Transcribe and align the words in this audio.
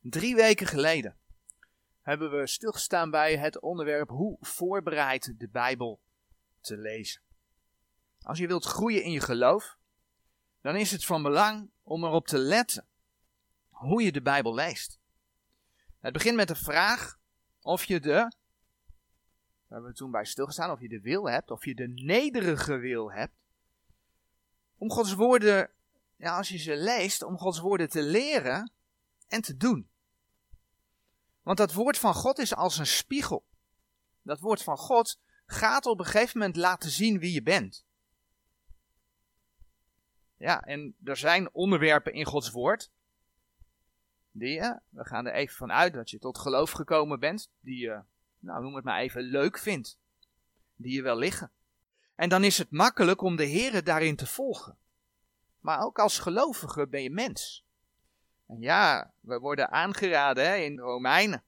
Drie 0.00 0.34
weken 0.34 0.66
geleden 0.66 1.16
hebben 2.02 2.30
we 2.30 2.46
stilgestaan 2.46 3.10
bij 3.10 3.36
het 3.36 3.60
onderwerp 3.60 4.08
hoe 4.08 4.36
voorbereid 4.40 5.34
de 5.38 5.48
Bijbel 5.48 6.00
te 6.60 6.76
lezen. 6.76 7.22
Als 8.22 8.38
je 8.38 8.46
wilt 8.46 8.64
groeien 8.64 9.02
in 9.02 9.10
je 9.10 9.20
geloof, 9.20 9.78
dan 10.60 10.76
is 10.76 10.90
het 10.90 11.04
van 11.04 11.22
belang 11.22 11.70
om 11.82 12.04
erop 12.04 12.26
te 12.26 12.38
letten 12.38 12.86
hoe 13.68 14.02
je 14.02 14.12
de 14.12 14.22
Bijbel 14.22 14.54
leest. 14.54 14.98
Het 16.00 16.12
begint 16.12 16.36
met 16.36 16.48
de 16.48 16.56
vraag 16.56 17.18
of 17.60 17.84
je 17.84 18.00
de, 18.00 18.08
daar 18.08 18.32
hebben 19.68 19.90
we 19.90 19.96
toen 19.96 20.10
bij 20.10 20.24
stilgestaan, 20.24 20.70
of 20.70 20.80
je 20.80 20.88
de 20.88 21.00
wil 21.00 21.30
hebt, 21.30 21.50
of 21.50 21.64
je 21.64 21.74
de 21.74 21.88
nederige 21.88 22.76
wil 22.76 23.12
hebt, 23.12 23.34
om 24.76 24.90
Gods 24.90 25.14
woorden, 25.14 25.70
ja, 26.16 26.36
als 26.36 26.48
je 26.48 26.58
ze 26.58 26.76
leest, 26.76 27.22
om 27.22 27.38
Gods 27.38 27.58
woorden 27.58 27.88
te 27.88 28.02
leren 28.02 28.72
en 29.28 29.40
te 29.40 29.56
doen. 29.56 29.90
Want 31.42 31.58
dat 31.58 31.72
woord 31.72 31.98
van 31.98 32.14
God 32.14 32.38
is 32.38 32.54
als 32.54 32.78
een 32.78 32.86
spiegel. 32.86 33.46
Dat 34.22 34.40
woord 34.40 34.62
van 34.62 34.76
God 34.76 35.20
gaat 35.46 35.86
op 35.86 35.98
een 35.98 36.04
gegeven 36.04 36.38
moment 36.38 36.56
laten 36.56 36.90
zien 36.90 37.18
wie 37.18 37.32
je 37.32 37.42
bent. 37.42 37.86
Ja, 40.36 40.62
en 40.62 40.96
er 41.04 41.16
zijn 41.16 41.54
onderwerpen 41.54 42.12
in 42.12 42.24
Gods 42.24 42.50
woord. 42.50 42.90
Die 44.30 44.52
je, 44.52 44.80
we 44.88 45.04
gaan 45.04 45.26
er 45.26 45.32
even 45.32 45.56
van 45.56 45.72
uit 45.72 45.92
dat 45.92 46.10
je 46.10 46.18
tot 46.18 46.38
geloof 46.38 46.70
gekomen 46.70 47.20
bent. 47.20 47.50
Die 47.60 47.78
je, 47.78 48.02
nou 48.38 48.62
noem 48.62 48.74
het 48.74 48.84
maar 48.84 49.00
even, 49.00 49.22
leuk 49.22 49.58
vindt. 49.58 49.98
Die 50.76 50.92
je 50.92 51.02
wel 51.02 51.16
liggen. 51.16 51.52
En 52.14 52.28
dan 52.28 52.44
is 52.44 52.58
het 52.58 52.70
makkelijk 52.70 53.20
om 53.20 53.36
de 53.36 53.50
Here 53.50 53.82
daarin 53.82 54.16
te 54.16 54.26
volgen. 54.26 54.78
Maar 55.60 55.80
ook 55.80 55.98
als 55.98 56.18
gelovige 56.18 56.86
ben 56.86 57.02
je 57.02 57.10
mens. 57.10 57.66
En 58.48 58.60
ja, 58.60 59.12
we 59.20 59.38
worden 59.38 59.70
aangeraden 59.70 60.46
hè, 60.46 60.56
in 60.56 60.78
Romeinen 60.78 61.42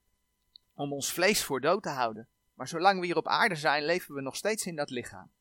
om 0.73 0.93
ons 0.93 1.11
vlees 1.11 1.43
voor 1.43 1.61
dood 1.61 1.83
te 1.83 1.89
houden. 1.89 2.27
Maar 2.53 2.67
zolang 2.67 2.99
we 2.99 3.05
hier 3.05 3.17
op 3.17 3.27
aarde 3.27 3.55
zijn, 3.55 3.85
leven 3.85 4.15
we 4.15 4.21
nog 4.21 4.35
steeds 4.35 4.65
in 4.65 4.75
dat 4.75 4.89
lichaam. 4.89 5.31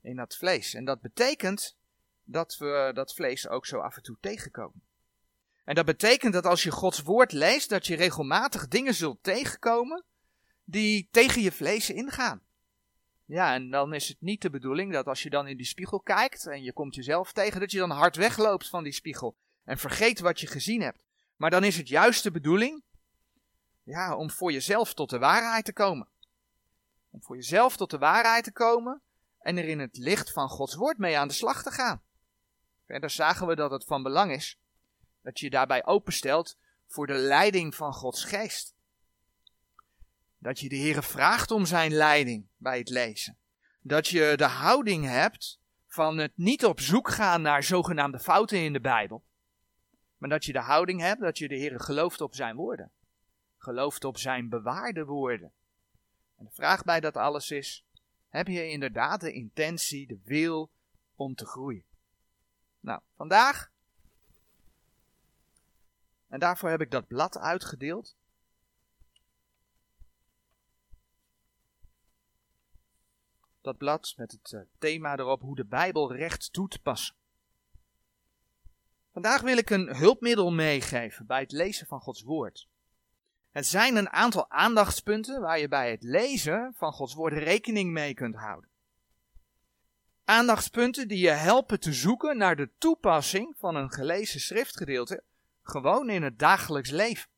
In 0.00 0.16
dat 0.16 0.36
vlees. 0.36 0.74
En 0.74 0.84
dat 0.84 1.00
betekent 1.00 1.76
dat 2.24 2.56
we 2.56 2.90
dat 2.94 3.14
vlees 3.14 3.48
ook 3.48 3.66
zo 3.66 3.78
af 3.78 3.96
en 3.96 4.02
toe 4.02 4.16
tegenkomen. 4.20 4.82
En 5.64 5.74
dat 5.74 5.84
betekent 5.84 6.32
dat 6.32 6.46
als 6.46 6.62
je 6.62 6.70
Gods 6.70 7.02
woord 7.02 7.32
leest, 7.32 7.68
dat 7.68 7.86
je 7.86 7.96
regelmatig 7.96 8.68
dingen 8.68 8.94
zult 8.94 9.22
tegenkomen 9.22 10.04
die 10.64 11.08
tegen 11.10 11.42
je 11.42 11.52
vlees 11.52 11.90
ingaan. 11.90 12.42
Ja, 13.24 13.54
en 13.54 13.70
dan 13.70 13.94
is 13.94 14.08
het 14.08 14.20
niet 14.20 14.42
de 14.42 14.50
bedoeling 14.50 14.92
dat 14.92 15.06
als 15.06 15.22
je 15.22 15.30
dan 15.30 15.46
in 15.46 15.56
die 15.56 15.66
spiegel 15.66 16.00
kijkt 16.00 16.46
en 16.46 16.62
je 16.62 16.72
komt 16.72 16.94
jezelf 16.94 17.32
tegen, 17.32 17.60
dat 17.60 17.70
je 17.70 17.78
dan 17.78 17.90
hard 17.90 18.16
wegloopt 18.16 18.68
van 18.68 18.82
die 18.82 18.92
spiegel 18.92 19.36
en 19.68 19.78
vergeet 19.78 20.20
wat 20.20 20.40
je 20.40 20.46
gezien 20.46 20.80
hebt. 20.80 21.04
Maar 21.36 21.50
dan 21.50 21.64
is 21.64 21.76
het 21.76 21.88
juist 21.88 22.22
de 22.22 22.30
bedoeling, 22.30 22.82
ja, 23.82 24.16
om 24.16 24.30
voor 24.30 24.52
jezelf 24.52 24.94
tot 24.94 25.10
de 25.10 25.18
waarheid 25.18 25.64
te 25.64 25.72
komen. 25.72 26.08
Om 27.10 27.22
voor 27.22 27.36
jezelf 27.36 27.76
tot 27.76 27.90
de 27.90 27.98
waarheid 27.98 28.44
te 28.44 28.52
komen 28.52 29.00
en 29.38 29.56
er 29.56 29.68
in 29.68 29.78
het 29.78 29.96
licht 29.96 30.32
van 30.32 30.48
Gods 30.48 30.74
woord 30.74 30.98
mee 30.98 31.18
aan 31.18 31.28
de 31.28 31.34
slag 31.34 31.62
te 31.62 31.70
gaan. 31.70 32.02
Verder 32.86 33.10
zagen 33.10 33.46
we 33.46 33.54
dat 33.54 33.70
het 33.70 33.84
van 33.84 34.02
belang 34.02 34.32
is 34.32 34.58
dat 35.22 35.38
je 35.38 35.44
je 35.44 35.50
daarbij 35.50 35.86
openstelt 35.86 36.56
voor 36.86 37.06
de 37.06 37.14
leiding 37.14 37.74
van 37.74 37.92
Gods 37.92 38.24
geest. 38.24 38.74
Dat 40.38 40.60
je 40.60 40.68
de 40.68 40.76
Heer 40.76 41.02
vraagt 41.02 41.50
om 41.50 41.66
zijn 41.66 41.92
leiding 41.92 42.46
bij 42.56 42.78
het 42.78 42.88
lezen. 42.88 43.36
Dat 43.80 44.08
je 44.08 44.32
de 44.36 44.44
houding 44.44 45.04
hebt 45.04 45.58
van 45.86 46.18
het 46.18 46.32
niet 46.34 46.64
op 46.64 46.80
zoek 46.80 47.10
gaan 47.10 47.42
naar 47.42 47.62
zogenaamde 47.62 48.18
fouten 48.18 48.58
in 48.58 48.72
de 48.72 48.80
Bijbel. 48.80 49.26
Maar 50.18 50.28
dat 50.28 50.44
je 50.44 50.52
de 50.52 50.60
houding 50.60 51.00
hebt 51.00 51.20
dat 51.20 51.38
je 51.38 51.48
de 51.48 51.54
Heer 51.54 51.80
gelooft 51.80 52.20
op 52.20 52.34
zijn 52.34 52.56
woorden. 52.56 52.90
Gelooft 53.56 54.04
op 54.04 54.18
zijn 54.18 54.48
bewaarde 54.48 55.04
woorden. 55.04 55.52
En 56.36 56.44
de 56.44 56.50
vraag 56.50 56.84
bij 56.84 57.00
dat 57.00 57.16
alles 57.16 57.50
is: 57.50 57.84
heb 58.28 58.46
je 58.46 58.68
inderdaad 58.68 59.20
de 59.20 59.32
intentie, 59.32 60.06
de 60.06 60.20
wil 60.24 60.70
om 61.14 61.34
te 61.34 61.46
groeien? 61.46 61.84
Nou, 62.80 63.00
vandaag. 63.16 63.70
En 66.28 66.38
daarvoor 66.38 66.68
heb 66.68 66.80
ik 66.80 66.90
dat 66.90 67.06
blad 67.06 67.38
uitgedeeld. 67.38 68.16
Dat 73.60 73.76
blad 73.76 74.14
met 74.16 74.32
het 74.32 74.52
uh, 74.52 74.60
thema 74.78 75.18
erop 75.18 75.40
hoe 75.40 75.56
de 75.56 75.64
Bijbel 75.64 76.12
recht 76.12 76.52
doet 76.52 76.82
passen. 76.82 77.14
Vandaag 79.18 79.40
wil 79.40 79.56
ik 79.56 79.70
een 79.70 79.96
hulpmiddel 79.96 80.52
meegeven 80.52 81.26
bij 81.26 81.40
het 81.40 81.52
lezen 81.52 81.86
van 81.86 82.00
Gods 82.00 82.22
Woord. 82.22 82.68
Het 83.50 83.66
zijn 83.66 83.96
een 83.96 84.10
aantal 84.10 84.50
aandachtspunten 84.50 85.40
waar 85.40 85.58
je 85.58 85.68
bij 85.68 85.90
het 85.90 86.02
lezen 86.02 86.74
van 86.76 86.92
Gods 86.92 87.14
Woord 87.14 87.32
rekening 87.32 87.90
mee 87.90 88.14
kunt 88.14 88.34
houden. 88.34 88.70
Aandachtspunten 90.24 91.08
die 91.08 91.18
je 91.18 91.30
helpen 91.30 91.80
te 91.80 91.92
zoeken 91.92 92.36
naar 92.36 92.56
de 92.56 92.70
toepassing 92.78 93.54
van 93.58 93.76
een 93.76 93.92
gelezen 93.92 94.40
schriftgedeelte 94.40 95.22
gewoon 95.62 96.10
in 96.10 96.22
het 96.22 96.38
dagelijks 96.38 96.90
leven. 96.90 97.30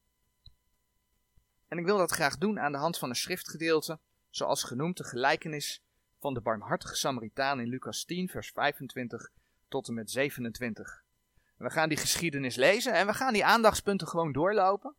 En 1.69 1.79
ik 1.79 1.85
wil 1.85 1.99
dat 1.99 2.11
graag 2.11 2.39
doen 2.39 2.61
aan 2.61 2.73
de 2.73 2.79
hand 2.79 2.99
van 2.99 3.09
een 3.09 3.15
schriftgedeelte, 3.15 3.99
zoals 4.31 4.63
genoemd 4.63 4.97
de 4.97 5.05
gelijkenis 5.05 5.83
van 6.19 6.35
de 6.35 6.41
barmhartige 6.41 6.97
Samaritaan 6.97 7.61
in 7.61 7.69
Lucas 7.69 8.05
10, 8.05 8.29
vers 8.29 8.51
25 8.51 9.31
tot 9.69 9.89
en 9.89 9.95
met 9.95 10.11
27. 10.11 11.09
We 11.61 11.71
gaan 11.71 11.89
die 11.89 11.99
geschiedenis 11.99 12.57
lezen 12.57 12.95
en 12.95 13.07
we 13.07 13.15
gaan 13.15 13.33
die 13.33 13.45
aandachtspunten 13.45 14.09
gewoon 14.09 14.33
doorlopen. 14.33 14.95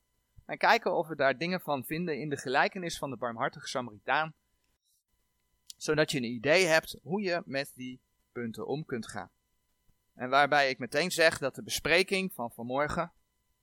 En 0.46 0.58
kijken 0.58 0.96
of 0.96 1.08
we 1.08 1.16
daar 1.16 1.38
dingen 1.38 1.62
van 1.62 1.84
vinden 1.84 2.20
in 2.20 2.30
de 2.30 2.38
gelijkenis 2.38 2.98
van 2.98 3.10
de 3.10 3.18
barmhartige 3.18 3.68
Samaritaan 3.68 4.34
zodat 5.78 6.12
je 6.12 6.18
een 6.18 6.24
idee 6.24 6.66
hebt 6.66 7.00
hoe 7.02 7.22
je 7.22 7.42
met 7.46 7.72
die 7.76 8.02
punten 8.32 8.68
om 8.68 8.86
kunt 8.86 9.08
gaan. 9.08 9.30
En 10.14 10.30
waarbij 10.30 10.70
ik 10.70 10.80
meteen 10.80 11.12
zeg 11.12 11.38
dat 11.38 11.56
de 11.56 11.64
bespreking 11.64 12.34
van 12.34 12.52
vanmorgen, 12.52 13.12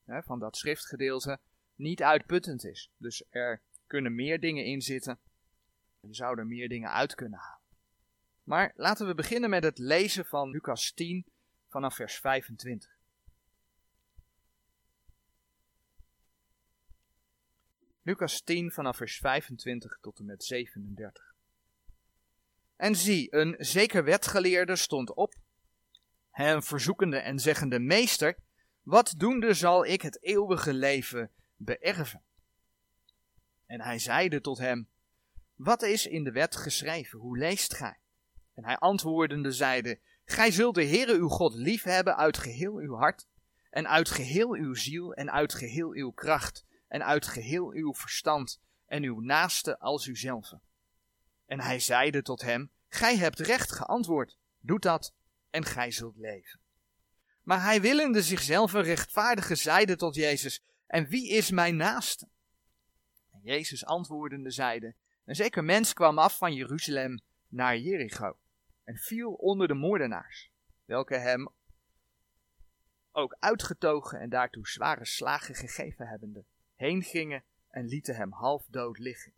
hè, 0.04 0.22
van 0.22 0.38
dat 0.38 0.56
schriftgedeelte, 0.56 1.38
niet 1.74 2.02
uitputtend 2.02 2.64
is. 2.64 2.90
Dus 2.96 3.24
er 3.30 3.62
kunnen 3.86 4.14
meer 4.14 4.40
dingen 4.40 4.64
in 4.64 4.80
zitten. 4.80 5.18
Je 6.00 6.14
zou 6.14 6.38
er 6.38 6.46
meer 6.46 6.68
dingen 6.68 6.90
uit 6.90 7.14
kunnen 7.14 7.38
halen. 7.38 7.66
Maar 8.42 8.72
laten 8.76 9.06
we 9.06 9.14
beginnen 9.14 9.50
met 9.50 9.64
het 9.64 9.78
lezen 9.78 10.24
van 10.24 10.50
Lucas 10.50 10.92
10 10.92 11.26
vanaf 11.68 11.94
vers 11.94 12.18
25. 12.18 12.96
Lucas 18.02 18.42
10 18.42 18.72
vanaf 18.72 18.96
vers 18.96 19.18
25 19.18 19.98
tot 20.00 20.18
en 20.18 20.24
met 20.24 20.44
37. 20.44 21.34
En 22.76 22.96
zie, 22.96 23.34
een 23.34 23.56
zeker 23.58 24.04
wetgeleerde 24.04 24.76
stond 24.76 25.14
op, 25.14 25.34
hem 26.30 26.62
verzoekende 26.62 27.18
en 27.18 27.38
zeggende: 27.38 27.78
Meester, 27.78 28.36
wat 28.82 29.14
doende 29.16 29.54
zal 29.54 29.84
ik 29.84 30.02
het 30.02 30.22
eeuwige 30.22 30.72
leven 30.72 31.30
beërven? 31.56 32.22
En 33.66 33.80
hij 33.80 33.98
zeide 33.98 34.40
tot 34.40 34.58
hem: 34.58 34.88
Wat 35.54 35.82
is 35.82 36.06
in 36.06 36.24
de 36.24 36.32
wet 36.32 36.56
geschreven? 36.56 37.18
Hoe 37.18 37.38
leest 37.38 37.74
gij? 37.74 37.98
En 38.54 38.64
hij 38.64 38.76
antwoordende 38.76 39.52
zeide: 39.52 40.00
Gij 40.30 40.50
zult 40.50 40.74
de 40.74 40.84
Heere 40.84 41.14
uw 41.14 41.28
God 41.28 41.54
lief 41.54 41.82
hebben 41.82 42.16
uit 42.16 42.38
geheel 42.38 42.76
uw 42.76 42.94
hart, 42.94 43.26
en 43.70 43.88
uit 43.88 44.10
geheel 44.10 44.54
uw 44.54 44.74
ziel, 44.74 45.14
en 45.14 45.30
uit 45.32 45.54
geheel 45.54 45.92
uw 45.92 46.10
kracht, 46.10 46.64
en 46.88 47.04
uit 47.04 47.26
geheel 47.26 47.70
uw 47.70 47.94
verstand, 47.94 48.60
en 48.86 49.02
uw 49.02 49.20
naaste 49.20 49.78
als 49.78 50.06
uzelf. 50.06 50.52
En 51.46 51.60
hij 51.60 51.80
zeide 51.80 52.22
tot 52.22 52.42
hem, 52.42 52.70
Gij 52.88 53.16
hebt 53.16 53.38
recht 53.38 53.72
geantwoord, 53.72 54.38
doe 54.60 54.78
dat 54.78 55.14
en 55.50 55.64
gij 55.64 55.90
zult 55.90 56.16
leven. 56.16 56.60
Maar 57.42 57.62
hij 57.62 57.80
willende 57.80 58.22
zichzelf 58.22 58.72
een 58.72 58.82
rechtvaardige 58.82 59.54
zeide 59.54 59.96
tot 59.96 60.14
Jezus, 60.14 60.62
en 60.86 61.06
wie 61.06 61.28
is 61.28 61.50
mijn 61.50 61.76
naaste? 61.76 62.28
En 63.30 63.40
Jezus 63.42 63.84
antwoordende 63.84 64.50
zeide, 64.50 64.94
een 65.24 65.34
zeker 65.34 65.64
mens 65.64 65.92
kwam 65.92 66.18
af 66.18 66.36
van 66.36 66.54
Jeruzalem 66.54 67.20
naar 67.48 67.78
Jericho 67.78 68.38
en 68.88 68.96
viel 68.96 69.32
onder 69.32 69.68
de 69.68 69.74
moordenaars, 69.74 70.50
welke 70.84 71.16
hem 71.16 71.48
ook 73.12 73.36
uitgetogen 73.38 74.20
en 74.20 74.28
daartoe 74.28 74.68
zware 74.68 75.04
slagen 75.04 75.54
gegeven 75.54 76.06
hebbende, 76.06 76.44
heen 76.74 77.02
gingen 77.02 77.44
en 77.68 77.84
lieten 77.84 78.16
hem 78.16 78.32
half 78.32 78.66
dood 78.66 78.98
liggen. 78.98 79.32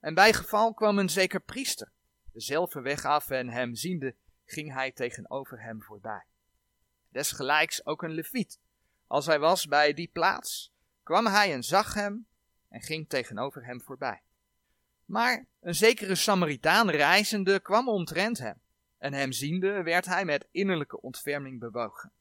En 0.00 0.14
bij 0.14 0.32
geval 0.32 0.74
kwam 0.74 0.98
een 0.98 1.08
zeker 1.08 1.40
priester, 1.40 1.92
dezelfde 2.32 2.80
weg 2.80 3.04
af 3.04 3.30
en 3.30 3.48
hem 3.48 3.74
ziende, 3.74 4.16
ging 4.44 4.72
hij 4.72 4.92
tegenover 4.92 5.62
hem 5.62 5.82
voorbij. 5.82 6.24
Desgelijks 7.08 7.86
ook 7.86 8.02
een 8.02 8.14
leviet. 8.14 8.60
Als 9.06 9.26
hij 9.26 9.38
was 9.38 9.66
bij 9.66 9.92
die 9.92 10.10
plaats, 10.12 10.74
kwam 11.02 11.26
hij 11.26 11.52
en 11.52 11.62
zag 11.62 11.94
hem 11.94 12.26
en 12.68 12.80
ging 12.80 13.08
tegenover 13.08 13.64
hem 13.64 13.80
voorbij. 13.80 14.25
Maar 15.06 15.46
een 15.60 15.74
zekere 15.74 16.14
Samaritaan 16.14 16.90
reizende 16.90 17.60
kwam 17.60 17.88
omtrent 17.88 18.38
hem, 18.38 18.60
en 18.98 19.12
hem 19.12 19.32
ziende 19.32 19.82
werd 19.82 20.06
hij 20.06 20.24
met 20.24 20.48
innerlijke 20.50 21.00
ontferming 21.00 21.60
bewogen. 21.60 22.12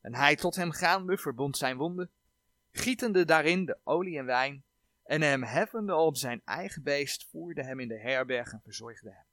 En 0.00 0.14
hij 0.14 0.36
tot 0.36 0.56
hem 0.56 0.70
gaande 0.70 1.18
verbond 1.18 1.56
zijn 1.56 1.76
wonden, 1.76 2.10
gietende 2.70 3.24
daarin 3.24 3.64
de 3.64 3.78
olie 3.84 4.18
en 4.18 4.24
wijn, 4.24 4.62
en 5.04 5.22
hem 5.22 5.42
heffende 5.42 5.94
op 5.94 6.16
zijn 6.16 6.42
eigen 6.44 6.82
beest, 6.82 7.26
voerde 7.30 7.64
hem 7.64 7.80
in 7.80 7.88
de 7.88 7.98
herberg 7.98 8.52
en 8.52 8.60
verzorgde 8.64 9.10
hem. 9.10 9.24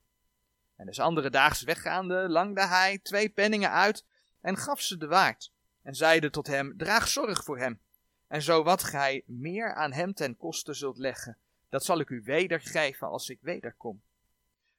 En 0.76 0.86
des 0.86 1.00
andere 1.00 1.30
daags 1.30 1.64
weggaande, 1.64 2.30
langde 2.30 2.68
hij 2.68 3.00
twee 3.04 3.30
penningen 3.30 3.72
uit 3.72 4.06
en 4.42 4.58
gaf 4.58 4.81
ze 4.81 4.98
de 4.98 5.08
waard, 5.08 5.52
en 5.81 5.96
zeide 5.96 6.30
tot 6.30 6.48
hem, 6.48 6.78
draag 6.78 7.08
zorg 7.08 7.44
voor 7.44 7.58
hem, 7.58 7.80
en 8.28 8.42
zo 8.42 8.64
wat 8.64 8.84
gij 8.84 9.24
meer 9.26 9.74
aan 9.74 9.92
hem 9.92 10.14
ten 10.14 10.38
koste 10.38 10.74
zult 10.74 10.98
leggen, 10.98 11.38
dat 11.69 11.86
zal 11.86 12.00
ik 12.00 12.10
u 12.10 12.21
wedergeven 12.21 13.07
als 13.07 13.30
ik 13.30 13.42
wederkom. 13.42 14.01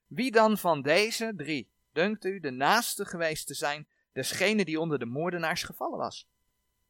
Wie 0.06 0.31
dan 0.31 0.58
van 0.58 0.82
deze 0.82 1.32
drie 1.37 1.70
dunkt 1.92 2.25
u 2.25 2.40
de 2.40 2.50
naaste 2.50 3.04
geweest 3.04 3.46
te 3.46 3.54
zijn, 3.54 3.88
desgene 4.12 4.64
die 4.64 4.81
onder 4.81 4.98
de 4.98 5.06
moordenaars 5.06 5.62
gevallen 5.62 5.98
was? 5.98 6.28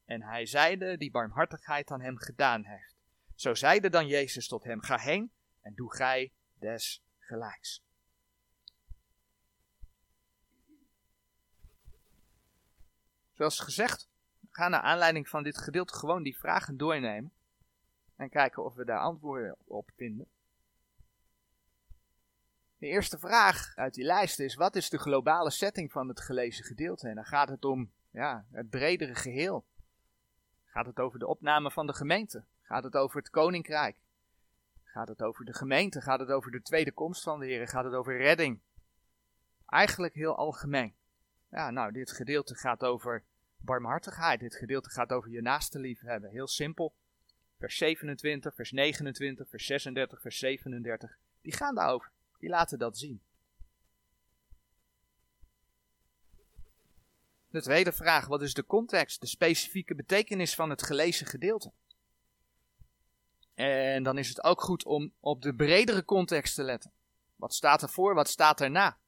En 0.05 0.23
hij 0.23 0.47
zeide 0.47 0.97
die 0.97 1.11
barmhartigheid 1.11 1.91
aan 1.91 2.01
hem 2.01 2.19
gedaan 2.19 2.65
heeft. 2.65 2.97
Zo 3.35 3.55
zeide 3.55 3.89
dan 3.89 4.07
Jezus 4.07 4.49
tot 4.49 4.65
hem, 4.65 4.83
ga 4.83 4.99
heen 4.99 5.33
en 5.61 5.75
doe 5.75 5.95
gij 5.95 6.33
des 6.55 7.03
gelijks. 7.19 7.83
Zoals 13.33 13.61
gezegd, 13.61 14.09
gaan 14.51 14.71
naar 14.71 14.81
aanleiding 14.81 15.29
van 15.29 15.43
dit 15.43 15.59
gedeelte 15.59 15.95
gewoon 15.95 16.23
die 16.23 16.39
vragen 16.39 16.77
doornemen. 16.77 17.33
En 18.21 18.29
kijken 18.29 18.65
of 18.65 18.75
we 18.75 18.85
daar 18.85 18.99
antwoorden 18.99 19.57
op 19.65 19.91
vinden. 19.97 20.27
De 22.79 22.87
eerste 22.87 23.19
vraag 23.19 23.77
uit 23.77 23.95
die 23.95 24.05
lijst 24.05 24.39
is: 24.39 24.55
wat 24.55 24.77
is 24.77 24.91
de 24.91 24.99
globale 24.99 25.51
setting 25.51 25.93
van 25.93 26.09
het 26.09 26.21
gelezen 26.21 26.65
gedeelte? 26.65 27.09
En 27.09 27.15
dan 27.15 27.25
gaat 27.25 27.49
het 27.49 27.65
om 27.65 27.93
ja, 28.11 28.47
het 28.53 28.71
bredere 28.71 29.15
geheel. 29.15 29.65
Gaat 30.65 30.87
het 30.87 30.99
over 30.99 31.19
de 31.19 31.27
opname 31.27 31.71
van 31.71 31.87
de 31.87 31.95
gemeente? 31.95 32.45
Gaat 32.63 32.85
het 32.85 32.97
over 32.97 33.17
het 33.17 33.31
koninkrijk? 33.31 33.97
Gaat 34.85 35.09
het 35.09 35.23
over 35.23 35.45
de 35.45 35.55
gemeente? 35.55 36.01
Gaat 36.01 36.21
het 36.21 36.31
over 36.31 36.51
de 36.51 36.63
tweede 36.63 36.93
komst 36.93 37.23
van 37.23 37.41
de 37.41 37.47
Heer? 37.47 37.69
Gaat 37.69 37.85
het 37.85 37.95
over 37.95 38.17
redding? 38.17 38.61
Eigenlijk 39.67 40.15
heel 40.15 40.37
algemeen. 40.37 40.95
Ja, 41.51 41.71
nou, 41.71 41.93
dit 41.93 42.13
gedeelte 42.13 42.55
gaat 42.55 42.85
over 42.85 43.25
barmhartigheid. 43.57 44.41
Dit 44.41 44.55
gedeelte 44.55 44.91
gaat 44.91 45.13
over 45.13 45.31
je 45.31 45.43
naaste 45.43 45.79
liefhebben. 45.79 46.31
Heel 46.31 46.49
simpel. 46.49 46.95
Vers 47.61 47.77
27, 47.77 48.55
vers 48.55 48.71
29, 48.71 49.49
vers 49.49 49.67
36, 49.67 50.21
vers 50.21 50.39
37. 50.39 51.19
Die 51.43 51.53
gaan 51.53 51.75
daarover. 51.75 52.11
Die 52.39 52.49
laten 52.49 52.79
dat 52.79 52.99
zien. 52.99 53.23
De 57.51 57.63
tweede 57.63 57.93
vraag, 57.93 58.27
wat 58.27 58.43
is 58.43 58.55
de 58.55 58.67
context, 58.67 59.21
de 59.21 59.27
specifieke 59.27 59.95
betekenis 59.95 60.55
van 60.55 60.71
het 60.71 60.83
gelezen 60.83 61.27
gedeelte? 61.27 61.73
En 63.55 64.03
dan 64.03 64.19
is 64.19 64.29
het 64.29 64.45
ook 64.45 64.61
goed 64.61 64.85
om 64.85 65.13
op 65.21 65.43
de 65.43 65.55
bredere 65.55 66.05
context 66.05 66.55
te 66.55 66.63
letten. 66.63 66.93
Wat 67.37 67.55
staat 67.55 67.83
er 67.83 67.89
voor, 67.89 68.15
wat 68.15 68.29
staat 68.29 68.61
erna? 68.61 68.99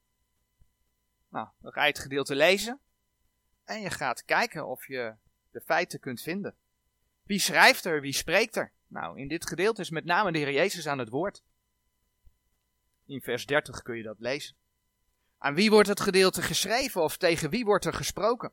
Nou, 1.29 1.49
dan 1.59 1.73
ga 1.73 1.83
je 1.83 1.89
het 1.89 1.99
gedeelte 1.99 2.35
lezen 2.35 2.81
en 3.65 3.81
je 3.81 3.91
gaat 3.91 4.25
kijken 4.25 4.67
of 4.67 4.87
je 4.87 5.15
de 5.51 5.61
feiten 5.61 6.01
kunt 6.01 6.23
vinden. 6.23 6.57
Wie 7.25 7.39
schrijft 7.39 7.85
er, 7.85 8.01
wie 8.01 8.13
spreekt 8.13 8.57
er? 8.57 8.73
Nou, 8.87 9.19
in 9.19 9.29
dit 9.29 9.47
gedeelte 9.47 9.81
is 9.81 9.91
met 9.91 10.05
name 10.05 10.33
de 10.33 10.39
Heer 10.39 10.53
Jezus 10.53 10.87
aan 10.87 10.99
het 10.99 11.09
woord. 11.09 11.43
In 13.07 13.21
vers 13.21 13.47
30 13.47 13.83
kun 13.83 13.97
je 13.97 14.03
dat 14.03 14.19
lezen. 14.19 14.57
Aan 15.39 15.55
wie 15.55 15.71
wordt 15.71 15.89
het 15.89 16.01
gedeelte 16.01 16.43
geschreven 16.43 17.03
of 17.03 17.17
tegen 17.17 17.51
wie 17.51 17.65
wordt 17.65 17.85
er 17.85 17.95
gesproken? 17.95 18.53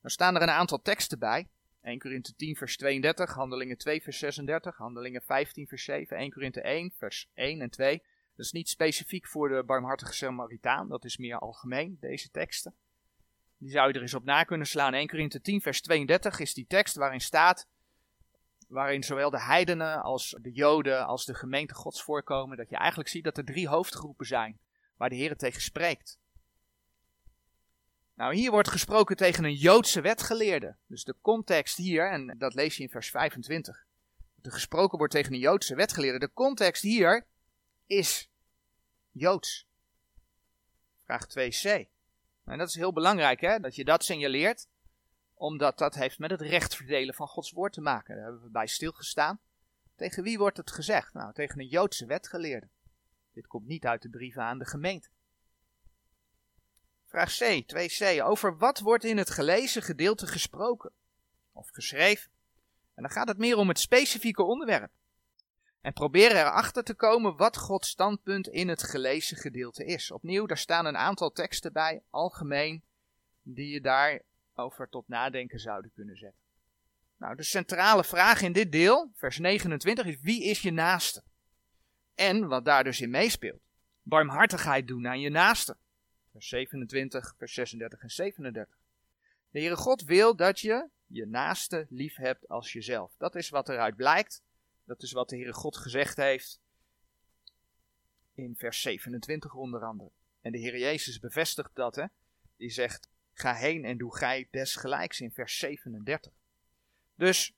Er 0.00 0.10
staan 0.10 0.36
er 0.36 0.42
een 0.42 0.48
aantal 0.48 0.82
teksten 0.82 1.18
bij. 1.18 1.48
1 1.82 1.98
Korinthe 1.98 2.34
10 2.34 2.56
vers 2.56 2.76
32, 2.76 3.34
Handelingen 3.34 3.78
2 3.78 4.02
vers 4.02 4.18
36, 4.18 4.76
Handelingen 4.76 5.22
15 5.22 5.66
vers 5.66 5.84
7, 5.84 6.16
1 6.16 6.30
Korinthe 6.32 6.60
1 6.60 6.92
vers 6.96 7.30
1 7.34 7.60
en 7.60 7.70
2. 7.70 8.02
Dat 8.36 8.46
is 8.46 8.52
niet 8.52 8.68
specifiek 8.68 9.26
voor 9.26 9.48
de 9.48 9.62
barmhartige 9.64 10.12
Samaritaan, 10.12 10.88
dat 10.88 11.04
is 11.04 11.16
meer 11.16 11.38
algemeen, 11.38 11.96
deze 12.00 12.30
teksten. 12.30 12.74
Die 13.58 13.70
zou 13.70 13.88
je 13.88 13.94
er 13.94 14.00
eens 14.00 14.14
op 14.14 14.24
na 14.24 14.44
kunnen 14.44 14.66
slaan. 14.66 14.94
1 14.94 15.06
Korinthe 15.06 15.40
10 15.40 15.60
vers 15.60 15.80
32 15.80 16.38
is 16.38 16.54
die 16.54 16.66
tekst 16.66 16.96
waarin 16.96 17.20
staat, 17.20 17.66
waarin 18.66 19.02
zowel 19.02 19.30
de 19.30 19.40
heidenen 19.40 20.02
als 20.02 20.36
de 20.40 20.52
joden 20.52 21.06
als 21.06 21.24
de 21.24 21.34
gemeente 21.34 21.74
gods 21.74 22.02
voorkomen, 22.02 22.56
dat 22.56 22.68
je 22.70 22.76
eigenlijk 22.76 23.08
ziet 23.08 23.24
dat 23.24 23.38
er 23.38 23.44
drie 23.44 23.68
hoofdgroepen 23.68 24.26
zijn 24.26 24.58
waar 24.96 25.08
de 25.08 25.16
Heer 25.16 25.36
tegen 25.36 25.62
spreekt. 25.62 26.18
Nou, 28.14 28.34
hier 28.34 28.50
wordt 28.50 28.70
gesproken 28.70 29.16
tegen 29.16 29.44
een 29.44 29.54
Joodse 29.54 30.00
wetgeleerde. 30.00 30.76
Dus 30.86 31.04
de 31.04 31.14
context 31.20 31.76
hier, 31.76 32.10
en 32.10 32.34
dat 32.38 32.54
lees 32.54 32.76
je 32.76 32.82
in 32.82 32.88
vers 32.88 33.10
25. 33.10 33.84
Er 34.42 34.52
gesproken 34.52 34.98
wordt 34.98 35.12
tegen 35.12 35.32
een 35.32 35.38
Joodse 35.38 35.74
wetgeleerde. 35.74 36.18
De 36.18 36.32
context 36.32 36.82
hier 36.82 37.26
is 37.86 38.30
Joods. 39.10 39.66
Vraag 41.04 41.26
2c. 41.26 41.94
En 42.44 42.58
dat 42.58 42.68
is 42.68 42.74
heel 42.74 42.92
belangrijk, 42.92 43.40
hè, 43.40 43.58
dat 43.58 43.74
je 43.74 43.84
dat 43.84 44.04
signaleert, 44.04 44.68
omdat 45.38 45.78
dat 45.78 45.94
heeft 45.94 46.18
met 46.18 46.30
het 46.30 46.40
recht 46.40 46.76
verdelen 46.76 47.14
van 47.14 47.28
Gods 47.28 47.50
woord 47.50 47.72
te 47.72 47.80
maken. 47.80 48.14
Daar 48.14 48.24
hebben 48.24 48.42
we 48.42 48.50
bij 48.50 48.66
stilgestaan. 48.66 49.40
Tegen 49.96 50.22
wie 50.22 50.38
wordt 50.38 50.56
het 50.56 50.70
gezegd? 50.70 51.14
Nou, 51.14 51.32
tegen 51.32 51.60
een 51.60 51.66
Joodse 51.66 52.06
wetgeleerde. 52.06 52.68
Dit 53.32 53.46
komt 53.46 53.66
niet 53.66 53.86
uit 53.86 54.02
de 54.02 54.08
brieven 54.08 54.42
aan 54.42 54.58
de 54.58 54.66
gemeente. 54.66 55.08
Vraag 57.04 57.36
C, 57.36 57.64
2c. 57.66 58.22
Over 58.22 58.56
wat 58.58 58.80
wordt 58.80 59.04
in 59.04 59.16
het 59.16 59.30
gelezen 59.30 59.82
gedeelte 59.82 60.26
gesproken? 60.26 60.92
Of 61.52 61.68
geschreven? 61.68 62.30
En 62.94 63.02
dan 63.02 63.10
gaat 63.10 63.28
het 63.28 63.38
meer 63.38 63.56
om 63.56 63.68
het 63.68 63.78
specifieke 63.78 64.42
onderwerp. 64.42 64.90
En 65.80 65.92
proberen 65.92 66.36
erachter 66.36 66.84
te 66.84 66.94
komen 66.94 67.36
wat 67.36 67.56
Gods 67.56 67.88
standpunt 67.88 68.48
in 68.48 68.68
het 68.68 68.82
gelezen 68.82 69.36
gedeelte 69.36 69.84
is. 69.84 70.10
Opnieuw, 70.10 70.46
daar 70.46 70.58
staan 70.58 70.86
een 70.86 70.96
aantal 70.96 71.30
teksten 71.30 71.72
bij, 71.72 72.02
algemeen, 72.10 72.84
die 73.42 73.68
je 73.68 73.80
daarover 74.56 74.88
tot 74.88 75.08
nadenken 75.08 75.58
zouden 75.58 75.90
kunnen 75.94 76.16
zetten. 76.16 76.40
Nou, 77.16 77.36
de 77.36 77.42
centrale 77.42 78.04
vraag 78.04 78.42
in 78.42 78.52
dit 78.52 78.72
deel, 78.72 79.10
vers 79.14 79.38
29, 79.38 80.06
is 80.06 80.20
wie 80.20 80.44
is 80.44 80.62
je 80.62 80.70
naaste? 80.70 81.22
En 82.14 82.48
wat 82.48 82.64
daar 82.64 82.84
dus 82.84 83.00
in 83.00 83.10
meespeelt, 83.10 83.60
barmhartigheid 84.02 84.88
doen 84.88 85.06
aan 85.06 85.20
je 85.20 85.30
naaste. 85.30 85.76
Vers 86.32 86.48
27, 86.48 87.34
vers 87.38 87.54
36 87.54 88.00
en 88.00 88.10
37. 88.10 88.76
De 89.50 89.58
Heere 89.58 89.76
God 89.76 90.02
wil 90.02 90.36
dat 90.36 90.60
je 90.60 90.88
je 91.06 91.26
naaste 91.26 91.86
lief 91.88 92.16
hebt 92.16 92.48
als 92.48 92.72
jezelf. 92.72 93.14
Dat 93.18 93.34
is 93.34 93.48
wat 93.48 93.68
eruit 93.68 93.96
blijkt. 93.96 94.42
Dat 94.84 95.02
is 95.02 95.12
wat 95.12 95.28
de 95.28 95.36
Heere 95.36 95.52
God 95.52 95.76
gezegd 95.76 96.16
heeft 96.16 96.60
in 98.34 98.54
vers 98.56 98.80
27 98.80 99.54
onder 99.54 99.84
andere. 99.84 100.10
En 100.40 100.52
de 100.52 100.58
Heer 100.58 100.78
Jezus 100.78 101.18
bevestigt 101.18 101.74
dat, 101.74 101.96
hè. 101.96 102.04
Die 102.56 102.70
zegt, 102.70 103.08
ga 103.38 103.54
heen 103.54 103.84
en 103.84 103.98
doe 103.98 104.16
gij 104.16 104.48
desgelijks 104.50 105.20
in 105.20 105.32
vers 105.32 105.58
37. 105.58 106.32
Dus, 107.14 107.54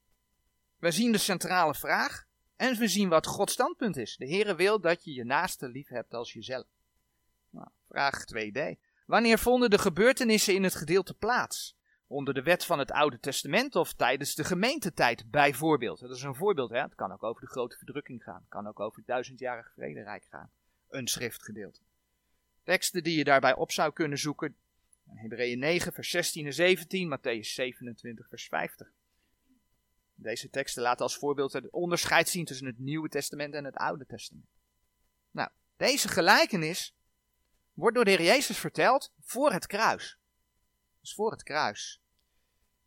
we 0.79 0.91
zien 0.91 1.13
de 1.13 1.19
centrale 1.19 1.75
vraag 1.75 2.27
en 2.57 2.77
we 2.77 2.89
zien 2.89 3.09
wat 3.09 3.27
Gods 3.27 3.53
standpunt 3.53 3.97
is. 3.97 4.17
De 4.17 4.29
Heere 4.29 4.55
wil 4.55 4.81
dat 4.81 5.05
je 5.05 5.13
je 5.15 5.25
naaste 5.25 5.69
lief 5.69 5.89
hebt 5.89 6.15
als 6.15 6.33
jezelf. 6.33 6.67
Nou, 7.51 7.69
vraag 7.89 8.25
2d. 8.25 8.79
Wanneer 9.07 9.39
vonden 9.39 9.71
de 9.71 9.79
gebeurtenissen 9.79 10.55
in 10.55 10.63
het 10.63 10.75
gedeelte 10.75 11.15
plaats? 11.15 11.77
Onder 12.07 12.35
de 12.35 12.43
wet 12.43 12.65
van 12.65 12.79
het 12.79 12.91
Oude 12.91 13.21
Testament 13.21 13.77
of 13.77 13.93
tijdens 13.93 14.35
de 14.35 14.45
gemeentetijd 14.45 15.31
bijvoorbeeld. 15.31 16.01
Dat 16.01 16.11
is 16.11 16.23
een 16.23 16.35
voorbeeld, 16.35 16.71
hè? 16.71 16.81
het 16.81 16.95
kan 16.95 17.13
ook 17.13 17.23
over 17.23 17.41
de 17.41 17.49
grote 17.49 17.77
verdrukking 17.77 18.23
gaan. 18.23 18.41
Het 18.41 18.49
kan 18.49 18.67
ook 18.67 18.81
over 18.81 18.99
het 18.99 19.07
duizendjarig 19.07 19.73
vrederijk 19.75 20.27
gaan. 20.31 20.51
Een 20.89 21.09
schriftgedeelte. 21.09 21.81
Teksten 22.63 23.03
die 23.03 23.17
je 23.17 23.25
daarbij 23.25 23.55
op 23.55 23.73
zou 23.73 23.93
kunnen 23.93 24.19
zoeken. 24.19 24.57
Hebreeën 25.15 25.59
9 25.59 25.93
vers 25.93 26.11
16 26.11 26.47
en 26.47 26.55
17, 26.55 27.19
Matthäus 27.19 27.49
27 27.49 28.29
vers 28.29 28.49
50. 28.49 28.93
Deze 30.15 30.51
teksten 30.51 30.83
laten 30.83 31.03
als 31.03 31.17
voorbeeld 31.17 31.53
het 31.53 31.71
onderscheid 31.71 32.29
zien 32.29 32.45
tussen 32.45 32.67
het 32.67 32.79
Nieuwe 32.79 33.09
Testament 33.09 33.55
en 33.55 33.65
het 33.65 33.77
Oude 33.77 34.07
Testament. 34.07 34.47
Nou, 35.31 35.51
deze 35.77 36.09
gelijkenis 36.09 36.95
wordt 37.73 37.95
door 37.95 38.05
de 38.05 38.11
Heer 38.11 38.23
Jezus 38.23 38.59
verteld 38.59 39.13
voor 39.21 39.53
het 39.53 39.67
kruis. 39.67 40.19
Dus 41.01 41.15
voor 41.15 41.31
het 41.31 41.43
kruis. 41.43 42.01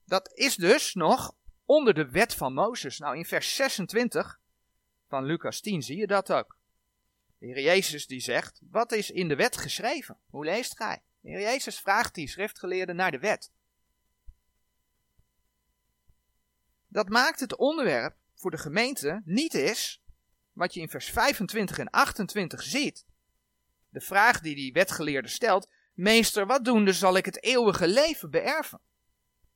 Dat 0.06 0.32
is 0.34 0.56
dus 0.56 0.94
nog 0.94 1.36
onder 1.66 1.94
de 1.94 2.10
wet 2.10 2.34
van 2.34 2.54
Mozes. 2.54 2.98
Nou, 2.98 3.18
in 3.18 3.26
vers 3.26 3.56
26 3.56 4.40
van 5.08 5.24
Lucas 5.24 5.60
10 5.62 5.82
zie 5.82 5.98
je 5.98 6.08
dat 6.08 6.32
ook. 6.32 6.58
De 7.38 7.46
Heer 7.46 7.62
Jezus 7.62 8.08
die 8.08 8.20
zegt, 8.20 8.62
wat 8.70 8.92
is 8.92 9.12
in 9.12 9.28
de 9.28 9.36
wet 9.36 9.58
geschreven? 9.58 10.18
Hoe 10.30 10.46
leest 10.46 10.78
gij? 10.78 11.02
De 11.22 11.30
Heer 11.30 11.42
Jezus 11.42 11.80
vraagt 11.80 12.16
die 12.16 12.28
schriftgeleerden 12.28 12.96
naar 12.96 13.12
de 13.12 13.20
wet. 13.20 13.52
Dat 16.88 17.10
maakt 17.10 17.40
het 17.40 17.56
onderwerp 17.56 18.16
voor 18.36 18.52
de 18.52 18.58
gemeente 18.58 19.22
niet 19.26 19.54
is 19.54 20.02
wat 20.54 20.74
je 20.74 20.82
in 20.82 20.90
vers 20.90 21.10
25 21.10 21.78
en 21.78 21.90
28 21.90 22.62
ziet. 22.62 23.06
De 23.90 24.02
vraag 24.02 24.40
die 24.40 24.56
die 24.56 24.74
wetgeleerde 24.74 25.28
stelt, 25.28 25.70
meester, 25.94 26.46
wat 26.46 26.66
doende 26.66 26.94
zal 26.94 27.18
ik 27.18 27.26
het 27.26 27.44
eeuwige 27.44 27.88
leven 27.88 28.30
beërven? 28.30 28.80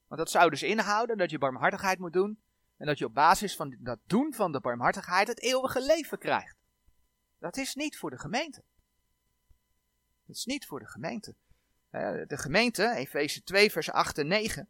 Want 0.07 0.19
dat 0.19 0.29
zou 0.29 0.49
dus 0.49 0.63
inhouden 0.63 1.17
dat 1.17 1.29
je 1.29 1.37
barmhartigheid 1.37 1.99
moet 1.99 2.13
doen 2.13 2.39
En 2.77 2.85
dat 2.85 2.97
je 2.97 3.05
op 3.05 3.13
basis 3.13 3.55
van 3.55 3.77
dat 3.79 3.99
doen 4.05 4.33
van 4.33 4.51
de 4.51 4.59
barmhartigheid 4.59 5.27
het 5.27 5.41
eeuwige 5.41 5.85
leven 5.85 6.17
krijgt. 6.17 6.57
Dat 7.39 7.57
is 7.57 7.75
niet 7.75 7.97
voor 7.97 8.09
de 8.09 8.19
gemeente. 8.19 8.63
Dat 10.25 10.35
is 10.35 10.45
niet 10.45 10.65
voor 10.65 10.79
de 10.79 10.87
gemeente. 10.87 11.35
De 12.27 12.37
gemeente, 12.37 12.93
Efeze 12.95 13.43
2, 13.43 13.71
vers 13.71 13.91
8 13.91 14.17
en 14.17 14.27
9, 14.27 14.69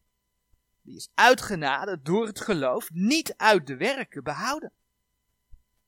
die 0.81 0.95
is 0.95 1.09
uitgenade 1.13 2.01
door 2.01 2.25
het 2.25 2.41
geloof, 2.41 2.91
niet 2.91 3.33
uit 3.37 3.67
de 3.67 3.77
werken 3.77 4.23
behouden. 4.23 4.71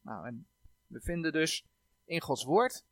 Nou, 0.02 0.28
en 0.28 0.48
we 0.88 1.00
vinden 1.02 1.32
dus 1.32 1.66
in 2.06 2.22
Gods 2.22 2.44
woord 2.44 2.84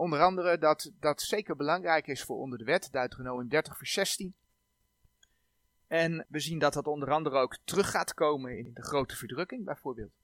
onder 0.00 0.20
andere 0.20 0.58
dat 0.58 0.92
dat 1.00 1.22
zeker 1.22 1.56
belangrijk 1.56 2.06
is 2.06 2.22
voor 2.22 2.36
onder 2.36 2.58
de 2.58 2.64
wet, 2.64 2.88
Deuteronomium 2.92 3.48
30 3.48 3.76
vers 3.76 3.92
16. 3.92 4.34
En 5.86 6.26
we 6.28 6.40
zien 6.40 6.58
dat 6.58 6.72
dat 6.72 6.86
onder 6.86 7.10
andere 7.10 7.36
ook 7.36 7.58
terug 7.64 7.90
gaat 7.90 8.14
komen 8.14 8.58
in 8.58 8.70
de 8.74 8.82
grote 8.82 9.16
verdrukking 9.16 9.64
bijvoorbeeld. 9.64 10.19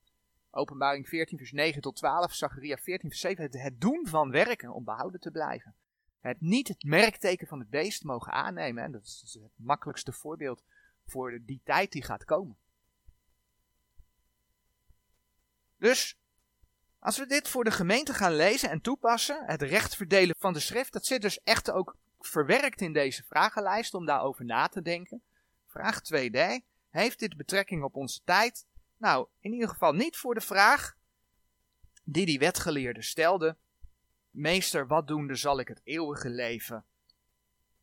Openbaring 0.56 1.08
14 1.08 1.38
vers 1.38 1.52
9 1.52 1.82
tot 1.82 1.96
12, 1.96 2.34
Zacharia 2.34 2.76
14 2.76 3.08
vers 3.08 3.20
7, 3.20 3.60
het 3.60 3.80
doen 3.80 4.06
van 4.06 4.30
werken 4.30 4.75
om 4.75 4.84
behouden 4.84 5.20
te 5.20 5.30
blijven. 5.30 5.75
Het 6.20 6.40
niet 6.40 6.68
het 6.68 6.82
merkteken 6.82 7.46
van 7.46 7.58
het 7.58 7.70
beest 7.70 8.04
mogen 8.04 8.32
aannemen. 8.32 8.84
En 8.84 8.92
dat 8.92 9.02
is 9.02 9.38
het 9.42 9.52
makkelijkste 9.56 10.12
voorbeeld 10.12 10.64
voor 11.06 11.38
die 11.42 11.60
tijd 11.64 11.92
die 11.92 12.02
gaat 12.02 12.25
komen. 12.25 12.56
Dus 15.76 16.18
als 16.98 17.18
we 17.18 17.26
dit 17.26 17.48
voor 17.48 17.64
de 17.64 17.70
gemeente 17.70 18.14
gaan 18.14 18.34
lezen 18.34 18.70
en 18.70 18.80
toepassen, 18.80 19.44
het 19.44 19.62
recht 19.62 19.96
verdelen 19.96 20.36
van 20.38 20.52
de 20.52 20.60
schrift, 20.60 20.92
dat 20.92 21.06
zit 21.06 21.22
dus 21.22 21.42
echt 21.42 21.70
ook 21.70 21.96
verwerkt 22.18 22.80
in 22.80 22.92
deze 22.92 23.22
vragenlijst 23.22 23.94
om 23.94 24.06
daarover 24.06 24.44
na 24.44 24.68
te 24.68 24.82
denken. 24.82 25.22
Vraag 25.66 26.00
2d. 26.00 26.38
Heeft 26.90 27.18
dit 27.18 27.36
betrekking 27.36 27.82
op 27.82 27.94
onze 27.94 28.20
tijd? 28.25 28.66
Nou, 28.96 29.26
in 29.40 29.52
ieder 29.52 29.68
geval 29.68 29.92
niet 29.92 30.16
voor 30.16 30.34
de 30.34 30.40
vraag 30.40 30.96
die 32.04 32.26
die 32.26 32.38
wetgeleerde 32.38 33.02
stelde. 33.02 33.56
Meester, 34.30 34.86
wat 34.86 35.08
doende 35.08 35.34
zal 35.34 35.58
ik 35.58 35.68
het 35.68 35.80
eeuwige 35.84 36.28
leven 36.28 36.84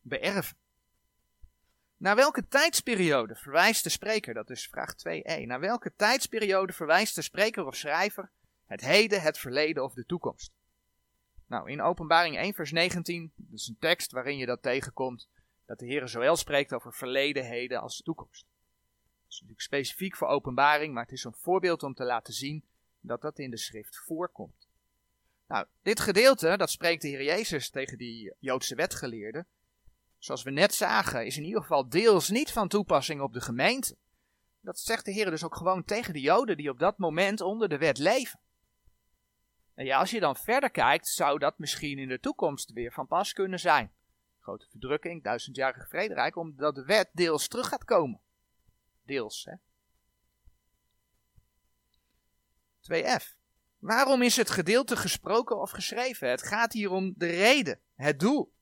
beërven? 0.00 0.56
Naar 1.96 2.16
welke 2.16 2.48
tijdsperiode 2.48 3.34
verwijst 3.34 3.84
de 3.84 3.90
spreker, 3.90 4.34
dat 4.34 4.50
is 4.50 4.68
vraag 4.68 4.94
2e, 4.94 5.46
naar 5.46 5.60
welke 5.60 5.94
tijdsperiode 5.96 6.72
verwijst 6.72 7.14
de 7.14 7.22
spreker 7.22 7.66
of 7.66 7.76
schrijver 7.76 8.30
het 8.66 8.80
heden, 8.80 9.22
het 9.22 9.38
verleden 9.38 9.84
of 9.84 9.94
de 9.94 10.06
toekomst? 10.06 10.52
Nou, 11.46 11.70
in 11.70 11.82
Openbaring 11.82 12.36
1 12.36 12.54
vers 12.54 12.72
19, 12.72 13.32
dat 13.36 13.58
is 13.60 13.68
een 13.68 13.76
tekst 13.78 14.12
waarin 14.12 14.36
je 14.36 14.46
dat 14.46 14.62
tegenkomt, 14.62 15.28
dat 15.66 15.78
de 15.78 15.86
Heer 15.86 16.08
zowel 16.08 16.36
spreekt 16.36 16.72
over 16.72 16.92
verleden, 16.92 17.44
heden 17.44 17.80
als 17.80 18.02
toekomst. 18.02 18.46
Is 19.34 19.40
natuurlijk 19.40 19.66
specifiek 19.66 20.16
voor 20.16 20.28
openbaring, 20.28 20.94
maar 20.94 21.02
het 21.02 21.12
is 21.12 21.24
een 21.24 21.34
voorbeeld 21.34 21.82
om 21.82 21.94
te 21.94 22.04
laten 22.04 22.34
zien 22.34 22.64
dat 23.00 23.20
dat 23.20 23.38
in 23.38 23.50
de 23.50 23.56
schrift 23.56 23.96
voorkomt. 23.96 24.68
Nou, 25.48 25.66
dit 25.82 26.00
gedeelte, 26.00 26.56
dat 26.56 26.70
spreekt 26.70 27.02
de 27.02 27.08
Heer 27.08 27.22
Jezus 27.22 27.70
tegen 27.70 27.98
die 27.98 28.34
Joodse 28.38 28.74
wetgeleerden, 28.74 29.46
zoals 30.18 30.42
we 30.42 30.50
net 30.50 30.74
zagen, 30.74 31.26
is 31.26 31.36
in 31.36 31.44
ieder 31.44 31.60
geval 31.60 31.88
deels 31.88 32.28
niet 32.28 32.52
van 32.52 32.68
toepassing 32.68 33.20
op 33.20 33.32
de 33.32 33.40
gemeente. 33.40 33.96
Dat 34.60 34.78
zegt 34.78 35.04
de 35.04 35.12
Heer 35.12 35.30
dus 35.30 35.44
ook 35.44 35.56
gewoon 35.56 35.84
tegen 35.84 36.12
de 36.12 36.20
Joden 36.20 36.56
die 36.56 36.70
op 36.70 36.78
dat 36.78 36.98
moment 36.98 37.40
onder 37.40 37.68
de 37.68 37.78
wet 37.78 37.98
leven. 37.98 38.40
En 39.74 39.84
ja, 39.84 39.98
als 39.98 40.10
je 40.10 40.20
dan 40.20 40.36
verder 40.36 40.70
kijkt, 40.70 41.08
zou 41.08 41.38
dat 41.38 41.58
misschien 41.58 41.98
in 41.98 42.08
de 42.08 42.20
toekomst 42.20 42.72
weer 42.72 42.92
van 42.92 43.06
pas 43.06 43.32
kunnen 43.32 43.60
zijn. 43.60 43.92
Grote 44.38 44.66
verdrukking, 44.70 45.22
duizendjarig 45.22 45.88
vrederijk, 45.88 46.36
omdat 46.36 46.74
de 46.74 46.84
wet 46.84 47.10
deels 47.12 47.48
terug 47.48 47.68
gaat 47.68 47.84
komen. 47.84 48.22
Deels, 49.04 49.44
hè. 49.44 49.54
2f. 52.80 53.36
Waarom 53.78 54.22
is 54.22 54.36
het 54.36 54.50
gedeelte 54.50 54.96
gesproken 54.96 55.60
of 55.60 55.70
geschreven? 55.70 56.28
Het 56.28 56.42
gaat 56.42 56.72
hier 56.72 56.90
om 56.90 57.14
de 57.16 57.26
reden, 57.26 57.80
het 57.94 58.20
doel. 58.20 58.54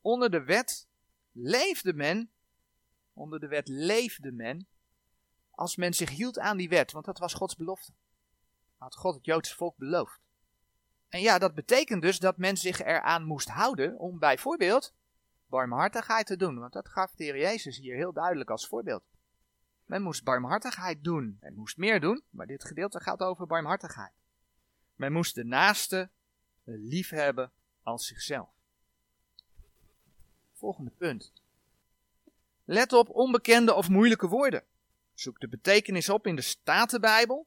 Onder 0.00 0.30
de 0.30 0.44
wet 0.44 0.88
leefde 1.32 1.92
men, 1.92 2.32
onder 3.12 3.40
de 3.40 3.48
wet 3.48 3.68
leefde 3.68 4.32
men, 4.32 4.68
als 5.50 5.76
men 5.76 5.94
zich 5.94 6.10
hield 6.10 6.38
aan 6.38 6.56
die 6.56 6.68
wet, 6.68 6.92
want 6.92 7.04
dat 7.04 7.18
was 7.18 7.34
Gods 7.34 7.56
belofte. 7.56 7.92
Had 8.76 8.96
God 8.96 9.14
het 9.14 9.24
Joodse 9.24 9.54
volk 9.54 9.76
beloofd. 9.76 10.20
En 11.08 11.20
ja, 11.20 11.38
dat 11.38 11.54
betekent 11.54 12.02
dus 12.02 12.18
dat 12.18 12.36
men 12.36 12.56
zich 12.56 12.80
eraan 12.80 13.24
moest 13.24 13.48
houden 13.48 13.98
om 13.98 14.18
bijvoorbeeld 14.18 14.94
barmhartigheid 15.50 16.26
te 16.26 16.36
doen. 16.36 16.58
Want 16.58 16.72
dat 16.72 16.88
gaf 16.88 17.14
de 17.14 17.24
Heer 17.24 17.38
Jezus 17.38 17.76
hier 17.76 17.96
heel 17.96 18.12
duidelijk 18.12 18.50
als 18.50 18.66
voorbeeld. 18.66 19.02
Men 19.84 20.02
moest 20.02 20.24
barmhartigheid 20.24 21.04
doen. 21.04 21.36
Men 21.40 21.54
moest 21.54 21.76
meer 21.76 22.00
doen, 22.00 22.22
maar 22.30 22.46
dit 22.46 22.64
gedeelte 22.64 23.00
gaat 23.00 23.20
over 23.20 23.46
barmhartigheid. 23.46 24.12
Men 24.94 25.12
moest 25.12 25.34
de 25.34 25.44
naaste 25.44 26.10
liefhebben 26.64 27.50
als 27.82 28.06
zichzelf. 28.06 28.48
Volgende 30.52 30.90
punt. 30.90 31.32
Let 32.64 32.92
op 32.92 33.08
onbekende 33.08 33.74
of 33.74 33.88
moeilijke 33.88 34.28
woorden. 34.28 34.64
Zoek 35.14 35.40
de 35.40 35.48
betekenis 35.48 36.08
op 36.08 36.26
in 36.26 36.36
de 36.36 36.42
Statenbijbel, 36.42 37.46